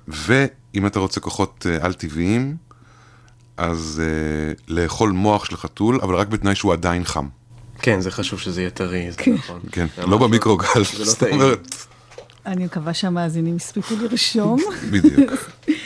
[0.09, 2.57] ואם אתה רוצה כוחות אה, על-טבעיים,
[3.57, 7.29] אז uh, לאכול מוח של חתול, אבל רק בתנאי שהוא עדיין חם.
[7.79, 9.61] כן, זה חשוב שזה יהיה טרי, זה נכון.
[9.73, 11.23] כן, לא במיקרוגל, לא זאת.
[11.23, 11.87] אומרת,
[12.47, 14.61] אני מקווה שהמאזינים הספיקו לרשום.
[14.91, 15.33] בדיוק.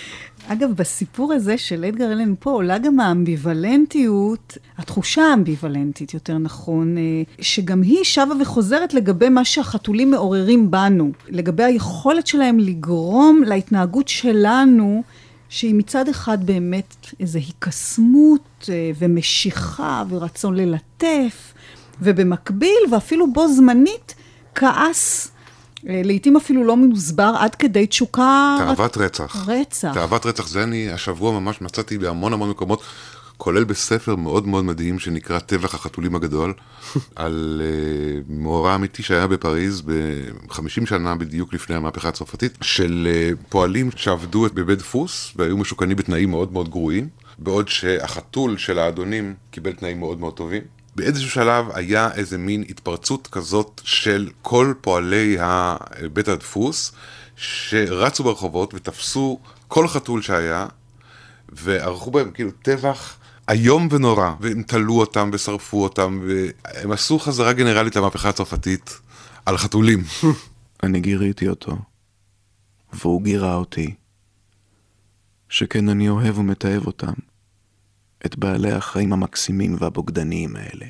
[0.53, 7.03] אגב, בסיפור הזה של אדגר אלן פה עולה גם האמביוולנטיות, התחושה האמביוולנטית, יותר נכון, אה,
[7.41, 15.03] שגם היא שבה וחוזרת לגבי מה שהחתולים מעוררים בנו, לגבי היכולת שלהם לגרום להתנהגות שלנו,
[15.49, 21.53] שהיא מצד אחד באמת איזו היקסמות אה, ומשיכה ורצון ללטף,
[22.01, 24.15] ובמקביל, ואפילו בו זמנית,
[24.55, 25.32] כעס.
[25.89, 28.57] אה, לעתים אפילו לא מוסבר עד כדי תשוקה...
[28.59, 29.49] תאוות רצח.
[29.49, 29.95] רצח.
[29.95, 32.83] תאוות רצח זה אני השבוע ממש מצאתי בהמון המון מקומות,
[33.37, 36.55] כולל בספר מאוד מאוד מדהים שנקרא טבח החתולים הגדול,
[37.17, 43.91] על uh, מאורע אמיתי שהיה בפריז ב-50 שנה בדיוק לפני המהפכה הצרפתית, של uh, פועלים
[43.97, 49.99] שעבדו בבית דפוס והיו משוכנים בתנאים מאוד מאוד גרועים, בעוד שהחתול של האדונים קיבל תנאים
[49.99, 50.63] מאוד מאוד טובים.
[50.97, 55.39] באיזשהו שלב היה איזה מין התפרצות כזאת של כל פועלי
[56.13, 56.93] בית הדפוס
[57.37, 60.67] שרצו ברחובות ותפסו כל חתול שהיה
[61.49, 63.17] וערכו בהם כאילו טבח
[63.51, 69.01] איום ונורא והם תלו אותם ושרפו אותם והם עשו חזרה גנרלית למהפכה הצרפתית
[69.47, 70.05] על חתולים.
[70.83, 71.77] אני גיריתי אותו,
[72.93, 73.95] והוא גירה אותי.
[75.49, 77.13] שכן אני אוהב ומתעב אותם,
[78.27, 80.87] את בעלי החיים המקסימים והבוגדניים האלה.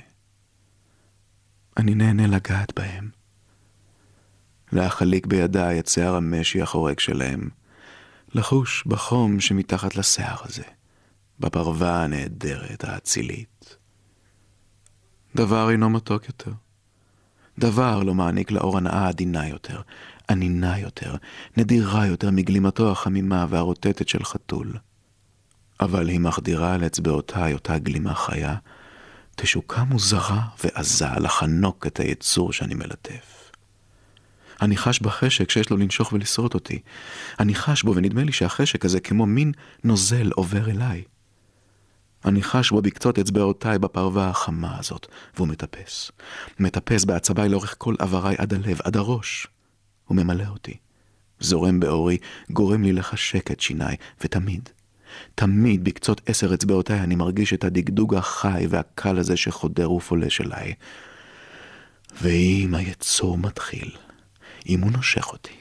[1.76, 3.10] אני נהנה לגעת בהם.
[4.72, 7.48] להחליק בידיי את שיער המשי החורק שלהם,
[8.34, 10.62] לחוש בחום שמתחת לשיער הזה,
[11.40, 13.76] בפרווה הנהדרת האצילית.
[15.36, 16.52] דבר אינו מתוק יותר.
[17.58, 19.80] דבר לא מעניק לאור הנאה עדינה יותר,
[20.30, 21.16] ענינה יותר,
[21.56, 24.72] נדירה יותר מגלימתו החמימה והרוטטת של חתול.
[25.80, 28.56] אבל היא מחדירה על אצבעותיי אותה גלימה חיה,
[29.36, 33.50] תשוקה מוזרה ועזה לחנוק את היצור שאני מלטף.
[34.62, 36.78] אני חש בחשק שיש לו לנשוך ולשרוט אותי.
[37.40, 39.52] אני חש בו ונדמה לי שהחשק הזה כמו מין
[39.84, 41.02] נוזל עובר אליי.
[42.24, 45.06] אני חש בו בקצות אצבעותיי בפרווה החמה הזאת,
[45.36, 46.10] והוא מטפס.
[46.58, 49.46] מטפס בעצביי לאורך כל עבריי עד הלב, עד הראש.
[50.06, 50.76] הוא ממלא אותי.
[51.40, 52.18] זורם באורי,
[52.50, 54.68] גורם לי לחשק את שיניי, ותמיד,
[55.34, 60.72] תמיד בקצות עשר אצבעותיי אני מרגיש את הדגדוג החי והקל הזה שחודר ופולש אליי.
[62.22, 63.90] ואם היצור מתחיל,
[64.68, 65.52] אם הוא נושך אותי,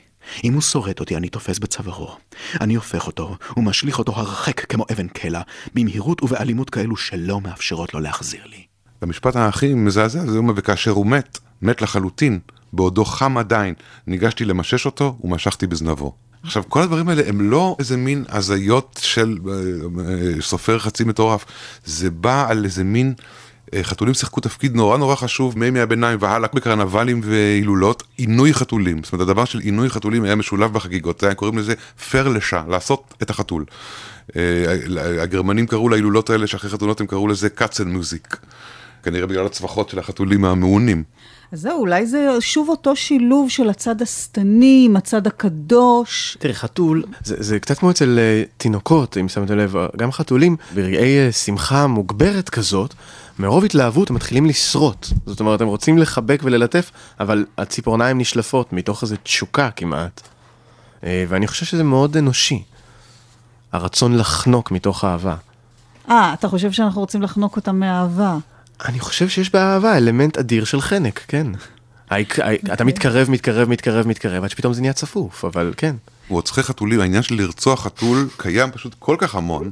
[0.43, 2.17] אם הוא שורט אותי, אני תופס בצווארו.
[2.61, 5.41] אני הופך אותו ומשליך אותו הרחק כמו אבן קלע,
[5.73, 8.65] במהירות ובאלימות כאלו שלא מאפשרות לו להחזיר לי.
[9.01, 12.39] המשפט הכי מזעזע זה אומר, וכאשר הוא מת, מת לחלוטין,
[12.73, 13.73] בעודו חם עדיין,
[14.07, 16.15] ניגשתי למשש אותו ומשכתי בזנבו.
[16.43, 21.45] עכשיו, כל הדברים האלה הם לא איזה מין הזיות של אה, אה, סופר חצי מטורף,
[21.85, 23.13] זה בא על איזה מין...
[23.73, 29.03] אה, חתולים שיחקו תפקיד נורא נורא חשוב מימי הביניים והלאה בקרנבלים והילולות, עינוי חתולים.
[29.03, 31.73] זאת אומרת, הדבר של עינוי חתולים היה משולב בחגיגות, היה קוראים לזה
[32.11, 33.65] פרלשה, לעשות את החתול.
[35.19, 38.37] הגרמנים קראו להילולות האלה, שאחרי חתונות הם קראו לזה קאצן מוזיק.
[39.03, 41.03] כנראה בגלל הצווחות של החתולים המעונים.
[41.51, 46.37] אז זהו, אולי זה שוב אותו שילוב של הצד השטני עם הצד הקדוש.
[46.39, 51.29] תראי, חתול, זה, זה קצת כמו אצל uh, תינוקות, אם שמתם לב, גם חתולים, ברגעי
[51.29, 52.93] uh, שמחה מוגברת כזאת,
[53.39, 55.07] מרוב התלהבות הם מתחילים לשרוט.
[55.25, 60.21] זאת אומרת, הם רוצים לחבק וללטף, אבל הציפורניים נשלפות מתוך איזו תשוקה כמעט.
[60.21, 62.63] Uh, ואני חושב שזה מאוד אנושי,
[63.71, 65.35] הרצון לחנוק מתוך אהבה.
[66.09, 68.37] אה, אתה חושב שאנחנו רוצים לחנוק אותם מאהבה.
[68.85, 71.47] אני חושב שיש באהבה אלמנט אדיר של חנק, כן.
[72.73, 75.95] אתה מתקרב, מתקרב, מתקרב, מתקרב, עד שפתאום זה נהיה צפוף, אבל כן.
[76.29, 79.71] רוצחי חתולים, העניין של לרצוח חתול קיים פשוט כל כך המון.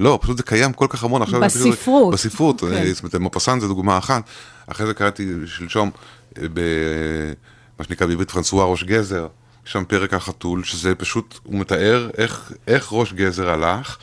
[0.00, 1.40] לא, פשוט זה קיים כל כך המון עכשיו.
[1.40, 2.14] בספרות.
[2.14, 2.92] בספרות, כן.
[2.92, 4.22] זאת אומרת, מופסן זה דוגמה אחת.
[4.66, 5.90] אחרי זה קראתי שלשום,
[6.38, 9.26] אה, במה שנקרא בעברית פרנסואה ראש גזר,
[9.64, 13.96] שם פרק החתול, שזה פשוט, הוא מתאר איך, איך ראש גזר הלך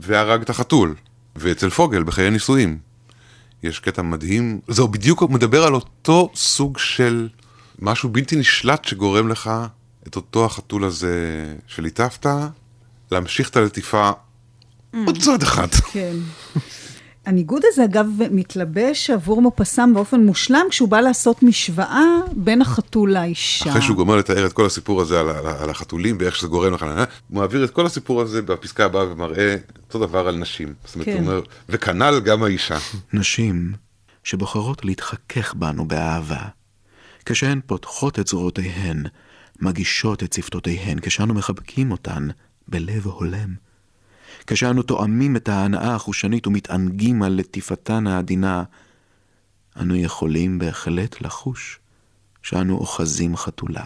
[0.00, 0.94] והרג את החתול.
[1.36, 2.78] ואצל פוגל, בחיי נישואים.
[3.62, 7.28] יש קטע מדהים, זהו בדיוק מדבר על אותו סוג של
[7.78, 9.50] משהו בלתי נשלט שגורם לך
[10.06, 12.26] את אותו החתול הזה שליטפת,
[13.10, 14.96] להמשיך את הלטיפה mm.
[15.06, 15.68] עוד צעד אחד.
[15.92, 16.16] כן.
[17.26, 23.70] הניגוד הזה, אגב, מתלבש עבור מופסם באופן מושלם כשהוא בא לעשות משוואה בין החתול לאישה.
[23.70, 26.74] אחרי שהוא גומר לתאר את כל הסיפור הזה על, על, על החתולים ואיך שזה גורם
[26.74, 26.90] לך, הוא
[27.30, 29.56] מעביר את כל הסיפור הזה בפסקה הבאה ומראה
[29.86, 30.74] אותו דבר על נשים.
[30.84, 31.12] זאת אומרת, כן.
[31.12, 32.78] הוא אומר, וכנ"ל גם האישה.
[33.12, 33.72] נשים
[34.24, 36.42] שבוחרות להתחכך בנו באהבה,
[37.24, 39.02] כשהן פותחות את זרועותיהן,
[39.60, 42.28] מגישות את שפתותיהן, כשאנו מחבקים אותן
[42.68, 43.65] בלב הולם.
[44.46, 48.62] כשאנו תואמים את ההנאה החושנית ומתענגים על לטיפתן העדינה,
[49.80, 51.78] אנו יכולים בהחלט לחוש
[52.42, 53.84] שאנו אוחזים חתולה.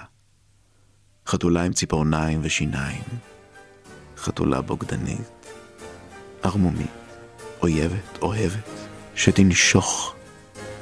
[1.26, 3.02] חתולה עם ציפורניים ושיניים.
[4.16, 5.30] חתולה בוגדנית,
[6.42, 6.90] ערמומית,
[7.62, 8.70] אויבת, אוהבת,
[9.14, 10.14] שתנשוך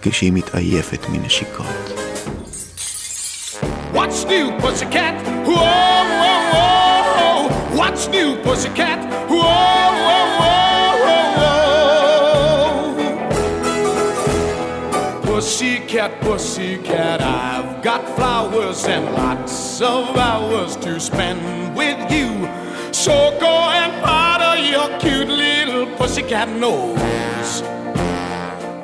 [0.02, 1.98] כשהיא מתעייפת מנשיקות.
[3.92, 5.14] What's new, pussycat?
[5.46, 5.54] Whoa,
[6.20, 6.77] whoa, whoa!
[7.78, 8.98] What's new, pussycat?
[9.30, 10.98] Whoa, whoa, whoa,
[15.12, 22.48] whoa, Pussycat, pussycat, I've got flowers and lots of hours to spend with you.
[22.92, 27.62] So go and powder your cute little pussycat nose.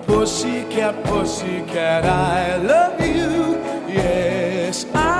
[0.07, 3.59] Pussycat, pussycat, I love you.
[3.93, 5.14] Yes, I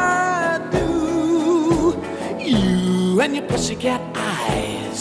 [3.25, 5.01] And your pussycat eyes.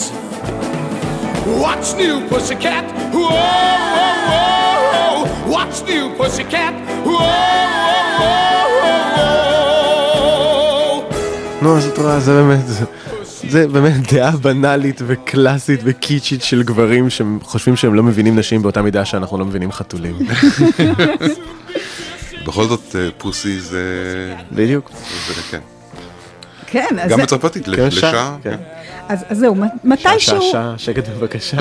[1.63, 2.85] What's new, pussycat?
[3.13, 3.29] Whoa,
[3.99, 5.17] whoa, whoa.
[5.53, 6.73] What's new, pussycat?
[7.03, 7.17] Whoa,
[8.21, 8.93] whoa, whoa.
[11.61, 12.65] נו, אז את רואה, זה באמת,
[13.49, 19.05] זה באמת דעה בנאלית וקלאסית וקיצ'ית של גברים שחושבים שהם לא מבינים נשים באותה מידה
[19.05, 20.15] שאנחנו לא מבינים חתולים.
[22.47, 24.35] בכל זאת פוסי זה...
[24.51, 24.91] בדיוק.
[25.27, 25.59] זה כן.
[26.73, 28.37] כן, אז, גם בצרפתית, כן, לשעה.
[28.43, 28.55] כן.
[29.09, 31.57] אז, אז זהו, מתישהו, שעה, שעה, שקט בבקשה.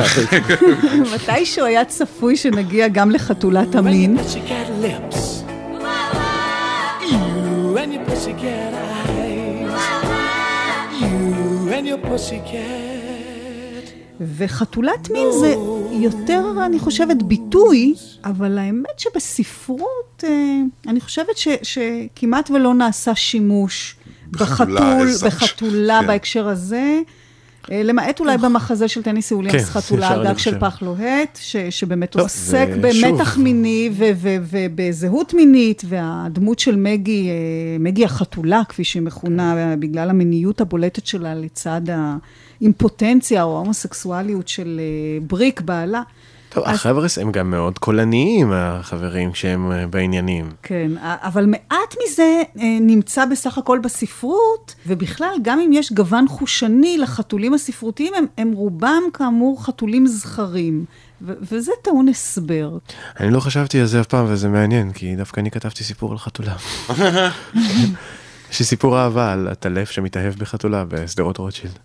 [1.14, 4.16] מתישהו היה צפוי שנגיע גם לחתולת המין.
[14.36, 15.54] וחתולת מין זה
[15.90, 17.94] יותר, אני חושבת, ביטוי,
[18.24, 23.96] אבל האמת שבספרות, אה, אני חושבת ש, שכמעט ולא נעשה שימוש
[24.32, 25.08] בחתול.
[25.24, 26.06] בחתולה כן.
[26.06, 27.00] בהקשר הזה.
[27.70, 30.58] אה, למעט אולי במחזה של טניסי וויליאמס, כן, חתולה אפשר על גג אני של.
[30.58, 32.68] פח לוהט, ש, שבאמת טוב, עוסק.
[32.80, 37.34] במתח מיני ו- ו- ובזהות מינית, והדמות של מגי, אה,
[37.80, 41.80] מגי החתולה, כפי שהיא מכונה, בגלל המיניות הבולטת שלה לצד
[42.60, 46.02] האימפוטנציה או ההומוסקסואליות של אה, בריק, בעלה.
[46.52, 50.50] טוב, אז- החבר'ס הם גם מאוד קולניים, החברים, כשהם אה, בעניינים.
[50.62, 52.22] כן, אבל מעט מזה
[52.60, 58.52] אה, נמצא בסך הכל בספרות, ובכלל, גם אם יש גוון חושני לחתולים הספרותיים, הם, הם
[58.52, 60.84] רובם כאמור חתולים זכרים,
[61.22, 62.78] ו- וזה טעון הסבר.
[63.20, 66.18] אני לא חשבתי על זה אף פעם, וזה מעניין, כי דווקא אני כתבתי סיפור על
[66.18, 66.54] חתולה.
[68.50, 71.78] יש לי סיפור אהבה על הטלף שמתאהב בחתולה בשדרות רוטשילד.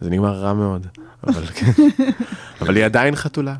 [0.00, 0.86] זה נגמר רע מאוד,
[1.26, 1.70] אבל כן.
[2.60, 3.54] אבל היא עדיין חתולה.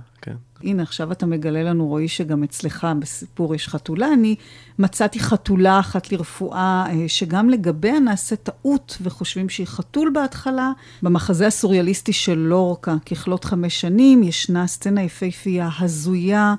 [0.65, 4.13] הנה, עכשיו אתה מגלה לנו, רועי, שגם אצלך בסיפור יש חתולה.
[4.13, 4.35] אני
[4.79, 10.73] מצאתי חתולה אחת לרפואה, אה, שגם לגביה נעשה טעות וחושבים שהיא חתול בהתחלה.
[11.03, 16.55] במחזה הסוריאליסטי של לורקה, ככלות חמש שנים, ישנה סצנה יפהפייה, הזויה,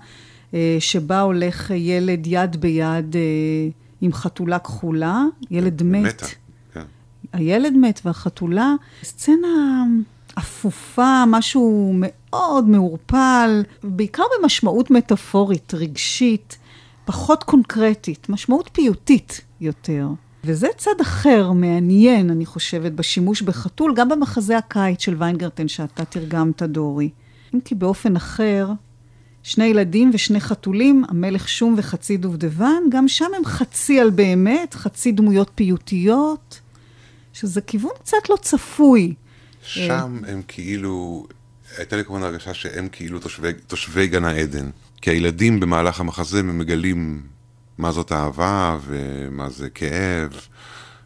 [0.53, 3.21] אה, שבה הולך ילד יד ביד אה,
[4.01, 6.05] עם חתולה כחולה, ילד מת.
[6.05, 6.25] מתה.
[6.73, 6.83] כן.
[7.33, 9.85] הילד מת והחתולה, סצנה
[10.37, 16.57] אפופה, משהו מאוד מעורפל, בעיקר במשמעות מטאפורית, רגשית,
[17.05, 20.07] פחות קונקרטית, משמעות פיוטית יותר.
[20.43, 26.63] וזה צד אחר, מעניין, אני חושבת, בשימוש בחתול, גם במחזה הקיץ של ויינגרטן שאתה תרגמת,
[26.63, 27.09] דורי.
[27.55, 28.67] אם כי באופן אחר,
[29.43, 35.11] שני ילדים ושני חתולים, המלך שום וחצי דובדבן, גם שם הם חצי על באמת, חצי
[35.11, 36.59] דמויות פיוטיות,
[37.33, 39.13] שזה כיוון קצת לא צפוי.
[39.65, 41.27] שם הם כאילו,
[41.77, 44.69] הייתה לי כמובן הרגשה שהם כאילו תושבי, תושבי גן העדן.
[45.01, 47.21] כי הילדים במהלך המחזה מגלים
[47.77, 50.29] מה זאת אהבה, ומה זה כאב,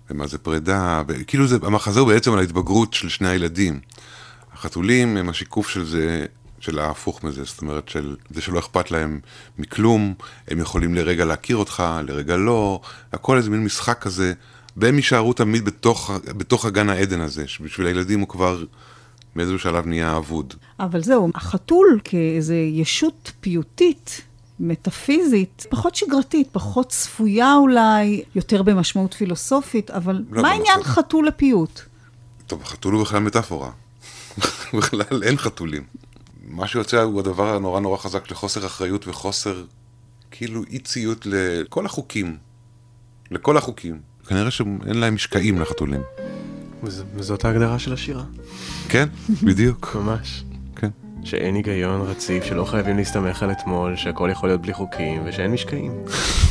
[0.09, 3.79] ומה זה פרידה, וכאילו זה, המחזה הוא בעצם על ההתבגרות של שני הילדים.
[4.53, 6.25] החתולים הם השיקוף של זה,
[6.59, 9.19] של ההפוך מזה, זאת אומרת, של זה שלא אכפת להם
[9.57, 10.13] מכלום,
[10.47, 12.79] הם יכולים לרגע להכיר אותך, לרגע לא,
[13.13, 14.33] הכל איזה מין משחק כזה,
[14.79, 18.63] והם יישארו תמיד בתוך, בתוך הגן העדן הזה, שבשביל הילדים הוא כבר
[19.35, 20.53] באיזשהו שלב נהיה אבוד.
[20.79, 24.21] אבל זהו, החתול כאיזו ישות פיוטית,
[24.59, 31.03] מטאפיזית, פחות שגרתית, פחות צפויה אולי, יותר במשמעות פילוסופית, אבל לא, מה עניין החתול.
[31.03, 31.81] חתול לפיוט?
[32.47, 33.71] טוב, החתול הוא בכלל מטאפורה.
[34.77, 35.83] בכלל אין חתולים.
[36.47, 39.63] מה שיוצא הוא הדבר הנורא נורא חזק של חוסר אחריות וחוסר,
[40.31, 42.37] כאילו אי ציות לכל החוקים.
[43.31, 44.08] לכל החוקים.
[44.29, 44.69] כנראה שאין
[44.99, 46.01] להם משקעים לחתולים.
[46.83, 48.23] וז- וזאת ההגדרה של השירה.
[48.89, 49.07] כן,
[49.43, 49.91] בדיוק.
[50.03, 50.43] ממש.
[50.75, 50.89] כן.
[51.23, 55.91] שאין היגיון רציף, שלא חייבים להסתמך על אתמול, שהכל יכול להיות בלי חוקים, ושאין משקעים.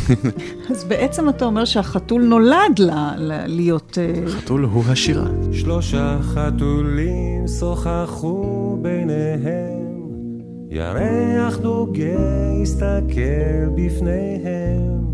[0.70, 3.98] אז בעצם אתה אומר שהחתול נולד ל- ל- להיות...
[3.98, 5.26] אה, חתול הוא השירה.
[5.52, 9.88] שלושה חתולים שוחחו ביניהם,
[10.70, 12.18] ירח נוגה
[12.62, 15.07] הסתכל בפניהם,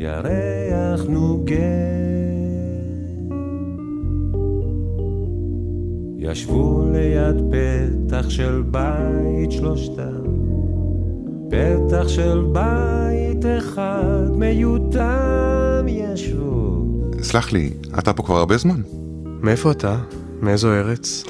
[0.00, 1.54] ירח נוגה.
[6.18, 10.24] ישבו ליד פתח של בית שלושתם,
[11.50, 16.84] פתח של בית אחד מיותם ישבו.
[17.22, 18.80] סלח לי, אתה פה כבר הרבה זמן.
[19.24, 19.98] מאיפה אתה?
[20.42, 21.24] מאיזו ארץ?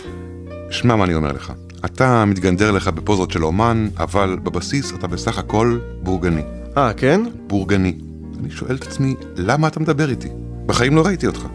[0.71, 1.53] שמע מה אני אומר לך.
[1.85, 6.43] אתה מתגנדר לך בפוזות של אומן, אבל בבסיס אתה בסך הכל בורגני.
[6.77, 7.21] אה, כן?
[7.47, 8.10] בורגני.
[8.41, 10.29] אני שואל את עצמי, למה אתה מדבר איתי?
[10.67, 11.47] בחיים לא ראיתי אותך.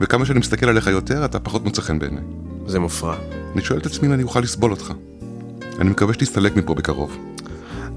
[0.00, 2.24] וכמה שאני מסתכל עליך יותר, אתה פחות מוצא חן בעיניי.
[2.66, 3.16] זה מופרע.
[3.54, 4.92] אני שואל את עצמי אם אני אוכל לסבול אותך.
[5.78, 7.18] אני מקווה שתסתלק מפה בקרוב.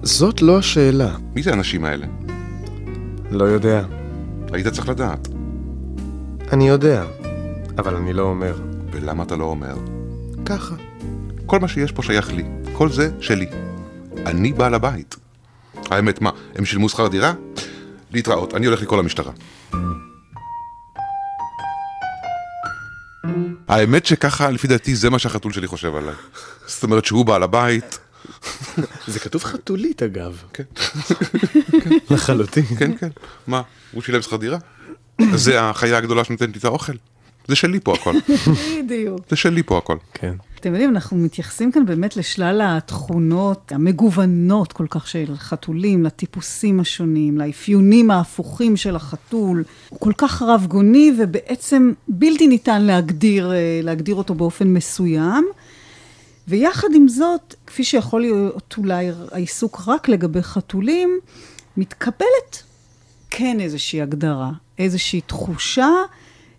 [0.03, 1.15] זאת לא השאלה.
[1.35, 2.05] מי זה האנשים האלה?
[3.31, 3.83] לא יודע.
[4.53, 5.27] היית צריך לדעת.
[6.53, 7.05] אני יודע,
[7.77, 8.55] אבל אני לא אומר.
[8.91, 9.75] ולמה אתה לא אומר?
[10.45, 10.75] ככה.
[11.45, 12.43] כל מה שיש פה שייך לי.
[12.73, 13.47] כל זה שלי.
[14.25, 15.15] אני בעל הבית.
[15.91, 17.33] האמת, מה, הם שילמו שכר דירה?
[18.11, 19.31] להתראות, אני הולך לקרוא למשטרה.
[23.67, 26.13] האמת שככה, לפי דעתי, זה מה שהחתול שלי חושב עליי.
[26.67, 27.99] זאת אומרת שהוא בעל הבית.
[29.07, 30.43] זה כתוב חתולית אגב.
[30.53, 30.63] כן,
[32.09, 32.65] לחלוטין.
[32.79, 33.09] כן, כן.
[33.47, 34.57] מה, הוא שילם שכר דירה?
[35.33, 36.93] זה החיה הגדולה שנותנת לי את האוכל.
[37.47, 38.13] זה שלי פה הכל.
[38.83, 39.19] בדיוק.
[39.29, 39.97] זה שלי פה הכל.
[40.13, 40.33] כן.
[40.59, 47.37] אתם יודעים, אנחנו מתייחסים כאן באמת לשלל התכונות המגוונות כל כך של חתולים, לטיפוסים השונים,
[47.37, 49.63] לאפיונים ההפוכים של החתול.
[49.89, 55.45] הוא כל כך רב-גוני ובעצם בלתי ניתן להגדיר, אה, להגדיר אותו באופן מסוים.
[56.47, 61.19] ויחד עם זאת, כפי שיכול להיות אולי העיסוק רק לגבי חתולים,
[61.77, 62.63] מתקבלת
[63.29, 65.89] כן איזושהי הגדרה, איזושהי תחושה,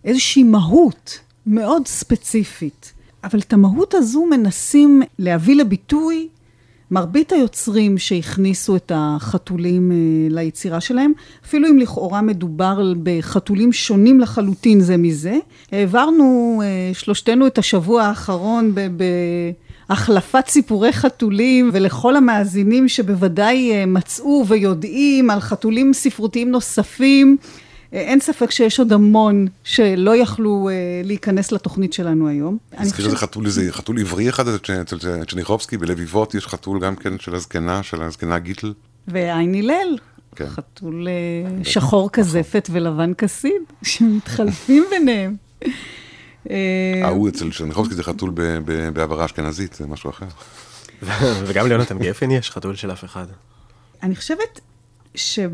[0.09, 2.93] איזושהי מהות מאוד ספציפית.
[3.25, 6.29] אבל את המהות הזו מנסים להביא לביטוי
[6.91, 9.97] מרבית היוצרים שהכניסו את החתולים אה,
[10.31, 11.13] ליצירה שלהם,
[11.45, 15.39] אפילו אם לכאורה מדובר בחתולים שונים לחלוטין זה מזה.
[15.73, 18.75] העברנו אה, שלושתנו את השבוע האחרון
[19.89, 27.37] בהחלפת סיפורי חתולים, ולכל המאזינים שבוודאי אה, מצאו ויודעים על חתולים ספרותיים נוספים,
[27.93, 30.75] אין ספק שיש עוד המון שלא יכלו אה,
[31.05, 32.59] להיכנס לתוכנית שלנו היום.
[32.81, 37.35] נזכיר איזה חתול, איזה חתול עברי אחד אצל צ'ניחובסקי, בלביבות יש חתול גם כן של
[37.35, 38.73] הזקנה, של הזקנה גיטל.
[39.09, 39.99] ועין הלל.
[40.37, 40.49] כן.
[40.49, 45.37] חתול אה, שחור כזפת ולבן כסיד, שמתחלפים ביניהם.
[46.51, 48.31] אה, ההוא אצל צ'ניחובסקי זה חתול
[48.93, 50.27] בעברה אשכנזית, זה משהו אחר.
[51.47, 53.27] וגם ליונתן גפן יש חתול של אף אחד.
[54.03, 54.61] אני חושבת
[55.15, 55.51] שב...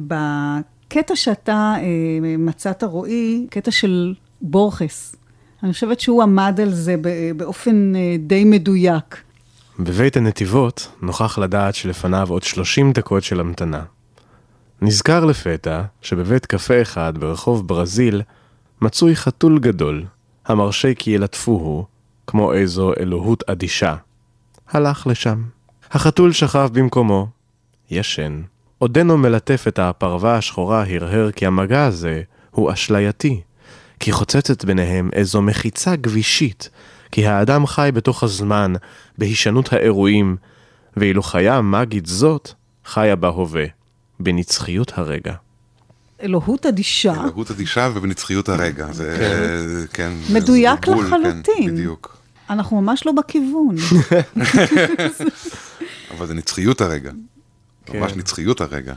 [0.87, 5.17] הקטע שאתה אה, מצאת, רועי, קטע של בורכס.
[5.63, 6.97] אני חושבת שהוא עמד על זה
[7.37, 9.23] באופן אה, די מדויק.
[9.79, 13.83] בבית הנתיבות נוכח לדעת שלפניו עוד 30 דקות של המתנה.
[14.83, 18.23] נזכר לפתע שבבית קפה אחד ברחוב ברזיל
[18.83, 20.05] מצוי חתול גדול,
[20.47, 21.87] המרשה כי ילטפוהו,
[22.27, 23.97] כמו איזו אלוהות אדישה.
[24.71, 25.43] הלך לשם.
[25.91, 27.29] החתול שכב במקומו,
[27.91, 28.43] ישן.
[28.79, 33.41] עודנו מלטף את הפרווה השחורה הרהר כי המגע הזה הוא אשלייתי,
[34.01, 36.71] כי חוצצת ביניהם איזו מחיצה גבישית,
[37.13, 38.73] כי האדם חי בתוך הזמן,
[39.19, 40.37] בהישנות האירועים,
[40.97, 42.51] ואילו חיה מאגית זאת,
[42.85, 43.65] חיה בהווה,
[44.21, 45.35] בנצחיות הרגע.
[46.23, 47.15] אלוהות אדישה.
[47.15, 48.93] אלוהות אדישה ובנצחיות הרגע.
[48.93, 50.13] זה, כן.
[50.27, 51.43] כן מדויק בול, לחלוטין.
[51.45, 52.17] כן, בדיוק.
[52.51, 53.77] אנחנו ממש לא בכיוון.
[56.17, 57.11] אבל זה נצחיות הרגע.
[57.87, 58.01] כן.
[58.01, 58.95] ממש נצחיות הרגע.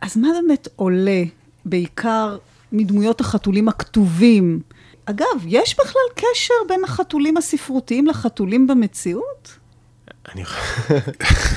[0.00, 1.22] אז מה באמת עולה,
[1.64, 2.36] בעיקר
[2.72, 4.60] מדמויות החתולים הכתובים?
[5.06, 9.58] אגב, יש בכלל קשר בין החתולים הספרותיים לחתולים במציאות?
[10.34, 10.98] אני חושב...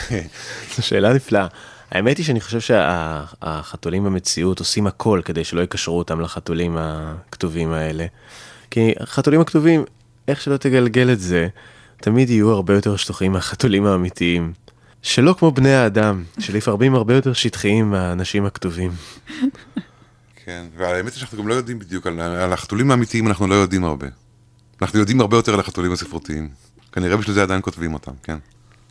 [0.75, 1.47] זו שאלה נפלאה.
[1.91, 8.05] האמת היא שאני חושב שהחתולים במציאות עושים הכל כדי שלא יקשרו אותם לחתולים הכתובים האלה.
[8.71, 9.83] כי החתולים הכתובים,
[10.27, 11.47] איך שלא תגלגל את זה,
[12.01, 14.53] תמיד יהיו הרבה יותר שטוחים מהחתולים האמיתיים.
[15.07, 18.91] שלא כמו בני האדם, שלפעמים הרבה יותר שטחיים מהאנשים הכתובים.
[20.45, 23.83] כן, והאמת היא שאנחנו גם לא יודעים בדיוק, על, על החתולים האמיתיים אנחנו לא יודעים
[23.83, 24.07] הרבה.
[24.81, 26.49] אנחנו יודעים הרבה יותר על החתולים הספרותיים.
[26.91, 28.37] כנראה בשביל זה עדיין כותבים אותם, כן.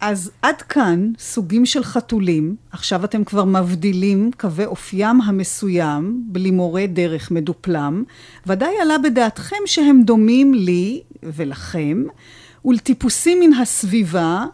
[0.00, 6.86] אז עד כאן סוגים של חתולים, עכשיו אתם כבר מבדילים קווי אופיים המסוים, בלי מורה
[6.86, 8.04] דרך מדופלם,
[8.46, 12.02] ודאי עלה בדעתכם שהם דומים לי ולכם,
[12.64, 14.44] ולטיפוסים מן הסביבה,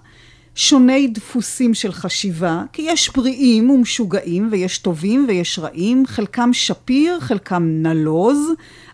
[0.54, 7.62] שוני דפוסים של חשיבה, כי יש בריאים ומשוגעים ויש טובים ויש רעים, חלקם שפיר, חלקם
[7.62, 8.38] נלוז,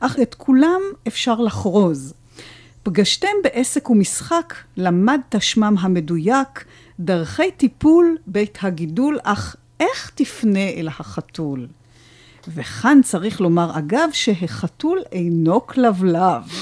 [0.00, 2.14] אך את כולם אפשר לחרוז.
[2.82, 6.64] פגשתם בעסק ומשחק, למדת שמם המדויק,
[7.00, 11.66] דרכי טיפול בית הגידול, אך איך תפנה אל החתול?
[12.54, 16.42] וכאן צריך לומר אגב שהחתול אינו כלבלב.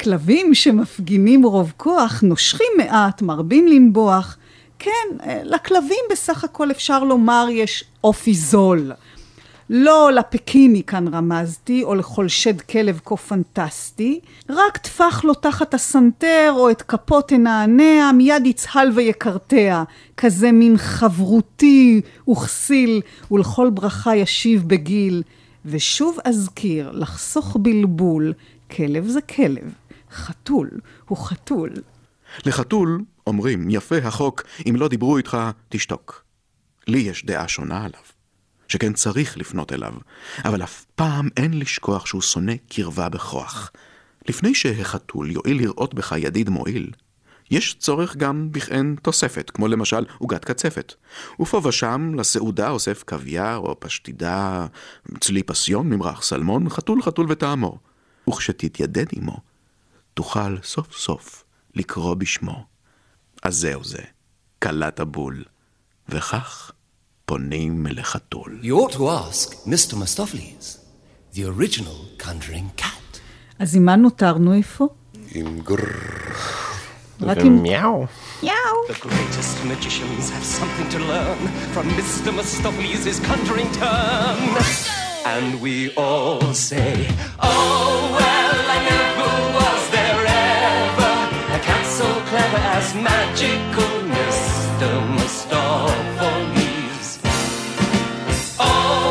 [0.00, 4.36] כלבים שמפגינים רוב כוח, נושכים מעט, מרבים לנבוח.
[4.78, 5.08] כן,
[5.44, 8.92] לכלבים בסך הכל אפשר לומר יש אופי זול.
[9.70, 14.20] לא לפקיני כאן רמזתי, או לכל שד כלב כה פנטסטי,
[14.50, 19.82] רק טפח לו תחת הסנטר, או את כפו תנענע, מיד יצהל ויקרטע,
[20.16, 25.22] כזה מין חברותי וכסיל, ולכל ברכה ישיב בגיל.
[25.66, 28.32] ושוב אזכיר, לחסוך בלבול,
[28.70, 29.72] כלב זה כלב.
[30.10, 30.70] חתול
[31.04, 31.70] הוא חתול.
[32.46, 35.38] לחתול אומרים, יפה החוק, אם לא דיברו איתך,
[35.68, 36.24] תשתוק.
[36.86, 38.00] לי יש דעה שונה עליו,
[38.68, 39.94] שכן צריך לפנות אליו,
[40.44, 43.70] אבל אף פעם אין לשכוח שהוא שונא קרבה בכוח.
[44.28, 46.90] לפני שהחתול יואיל לראות בך ידיד מועיל,
[47.50, 50.94] יש צורך גם בכעין תוספת, כמו למשל עוגת קצפת.
[51.40, 54.66] ופה ושם לסעודה אוסף קוויאר או פשטידה,
[55.20, 57.78] צלי פסיון, ממרח סלמון, חתול חתול וטעמו.
[58.28, 59.36] וכשתתיידד עמו,
[60.16, 61.44] תוכל סוף סוף
[61.74, 62.64] לקרוא בשמו.
[63.42, 64.02] אז זהו זה,
[64.62, 65.44] כלת הבול,
[66.08, 66.70] וכך
[67.24, 68.60] פונים אל החתול.
[68.62, 69.94] You ought to ask Mr.
[69.94, 70.78] Mistopheles,
[71.34, 73.18] the original conjuring cat.
[73.58, 74.88] אז עם מה נותרנו איפה?
[75.34, 76.36] עם גרר.
[77.20, 77.62] רק עם...
[77.62, 78.06] מיהו.
[78.42, 78.52] יאו.
[78.88, 81.40] The greatest magicians have something to learn
[81.74, 82.30] from Mr.
[82.38, 84.38] Mistopheles' conjuring turn.
[85.34, 87.08] And we all say,
[87.42, 88.45] Oh, well,
[98.58, 99.06] Oh,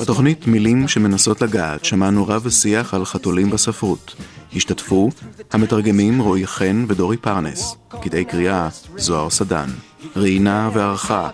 [0.00, 4.14] בתוכנית מילים שמנסות לגעת שמענו רב ושיח על חתולים בספרות.
[4.56, 5.10] השתתפו
[5.52, 9.68] המתרגמים רועי חן ודורי פרנס, קטעי קריאה זוהר סדן,
[10.16, 11.28] ראיינה וערכה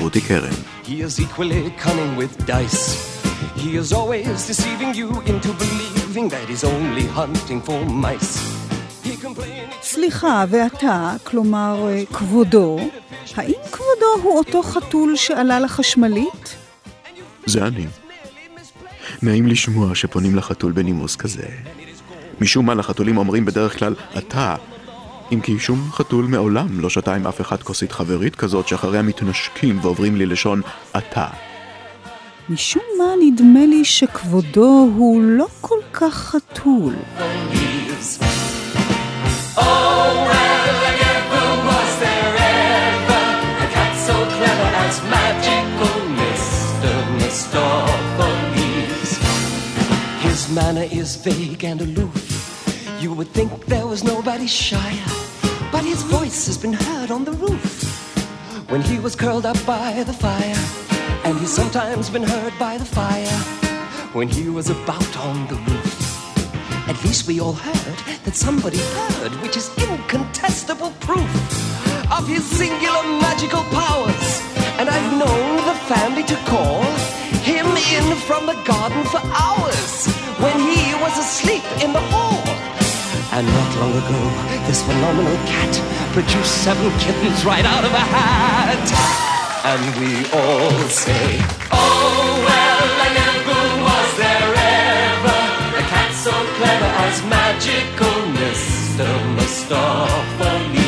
[0.00, 0.50] רותי קרן.
[0.84, 3.12] He is equally cunning with dice.
[3.56, 8.38] He is always deceiving you into believing that he's only hunting for mice.
[9.82, 12.78] סליחה, ואתה, כלומר אה, כבודו,
[13.36, 16.56] האם כבודו הוא אותו חתול שעלה לחשמלית?
[17.46, 17.86] זה אני.
[19.22, 21.46] נעים לשמוע שפונים לחתול בנימוס כזה.
[22.40, 24.56] משום מה לחתולים אומרים בדרך כלל אתה,
[25.32, 29.78] אם כי שום חתול מעולם לא שתה עם אף אחד כוסית חברית כזאת שאחריה מתנשקים
[29.82, 30.60] ועוברים לי לשון
[30.96, 31.26] אתה.
[32.48, 36.94] משום מה נדמה לי שכבודו הוא לא כל כך חתול.
[39.56, 39.64] Oh,
[40.28, 43.24] well, I never was there ever
[43.64, 46.92] a cat so clever as magical Mr.
[47.18, 49.10] Mistopheles.
[50.26, 52.21] His manner is vague and aloof.
[53.02, 55.10] You would think there was nobody shyer,
[55.72, 57.82] but his voice has been heard on the roof
[58.70, 60.62] when he was curled up by the fire,
[61.24, 63.38] and he's sometimes been heard by the fire
[64.14, 66.88] when he was about on the roof.
[66.88, 71.34] At least we all heard that somebody heard, which is incontestable proof
[72.16, 74.30] of his singular magical powers.
[74.78, 76.84] And I've known the family to call
[77.42, 80.06] him in from the garden for hours
[80.38, 82.11] when he was asleep in the
[83.56, 84.20] not long ago,
[84.66, 85.72] this phenomenal cat
[86.12, 88.84] produced seven kittens right out of a hat.
[89.64, 91.38] And we all say,
[91.70, 95.40] Oh, well, I never was there ever
[95.80, 99.08] a cat so clever as magical Mr.
[99.36, 100.81] Mustafa Lee.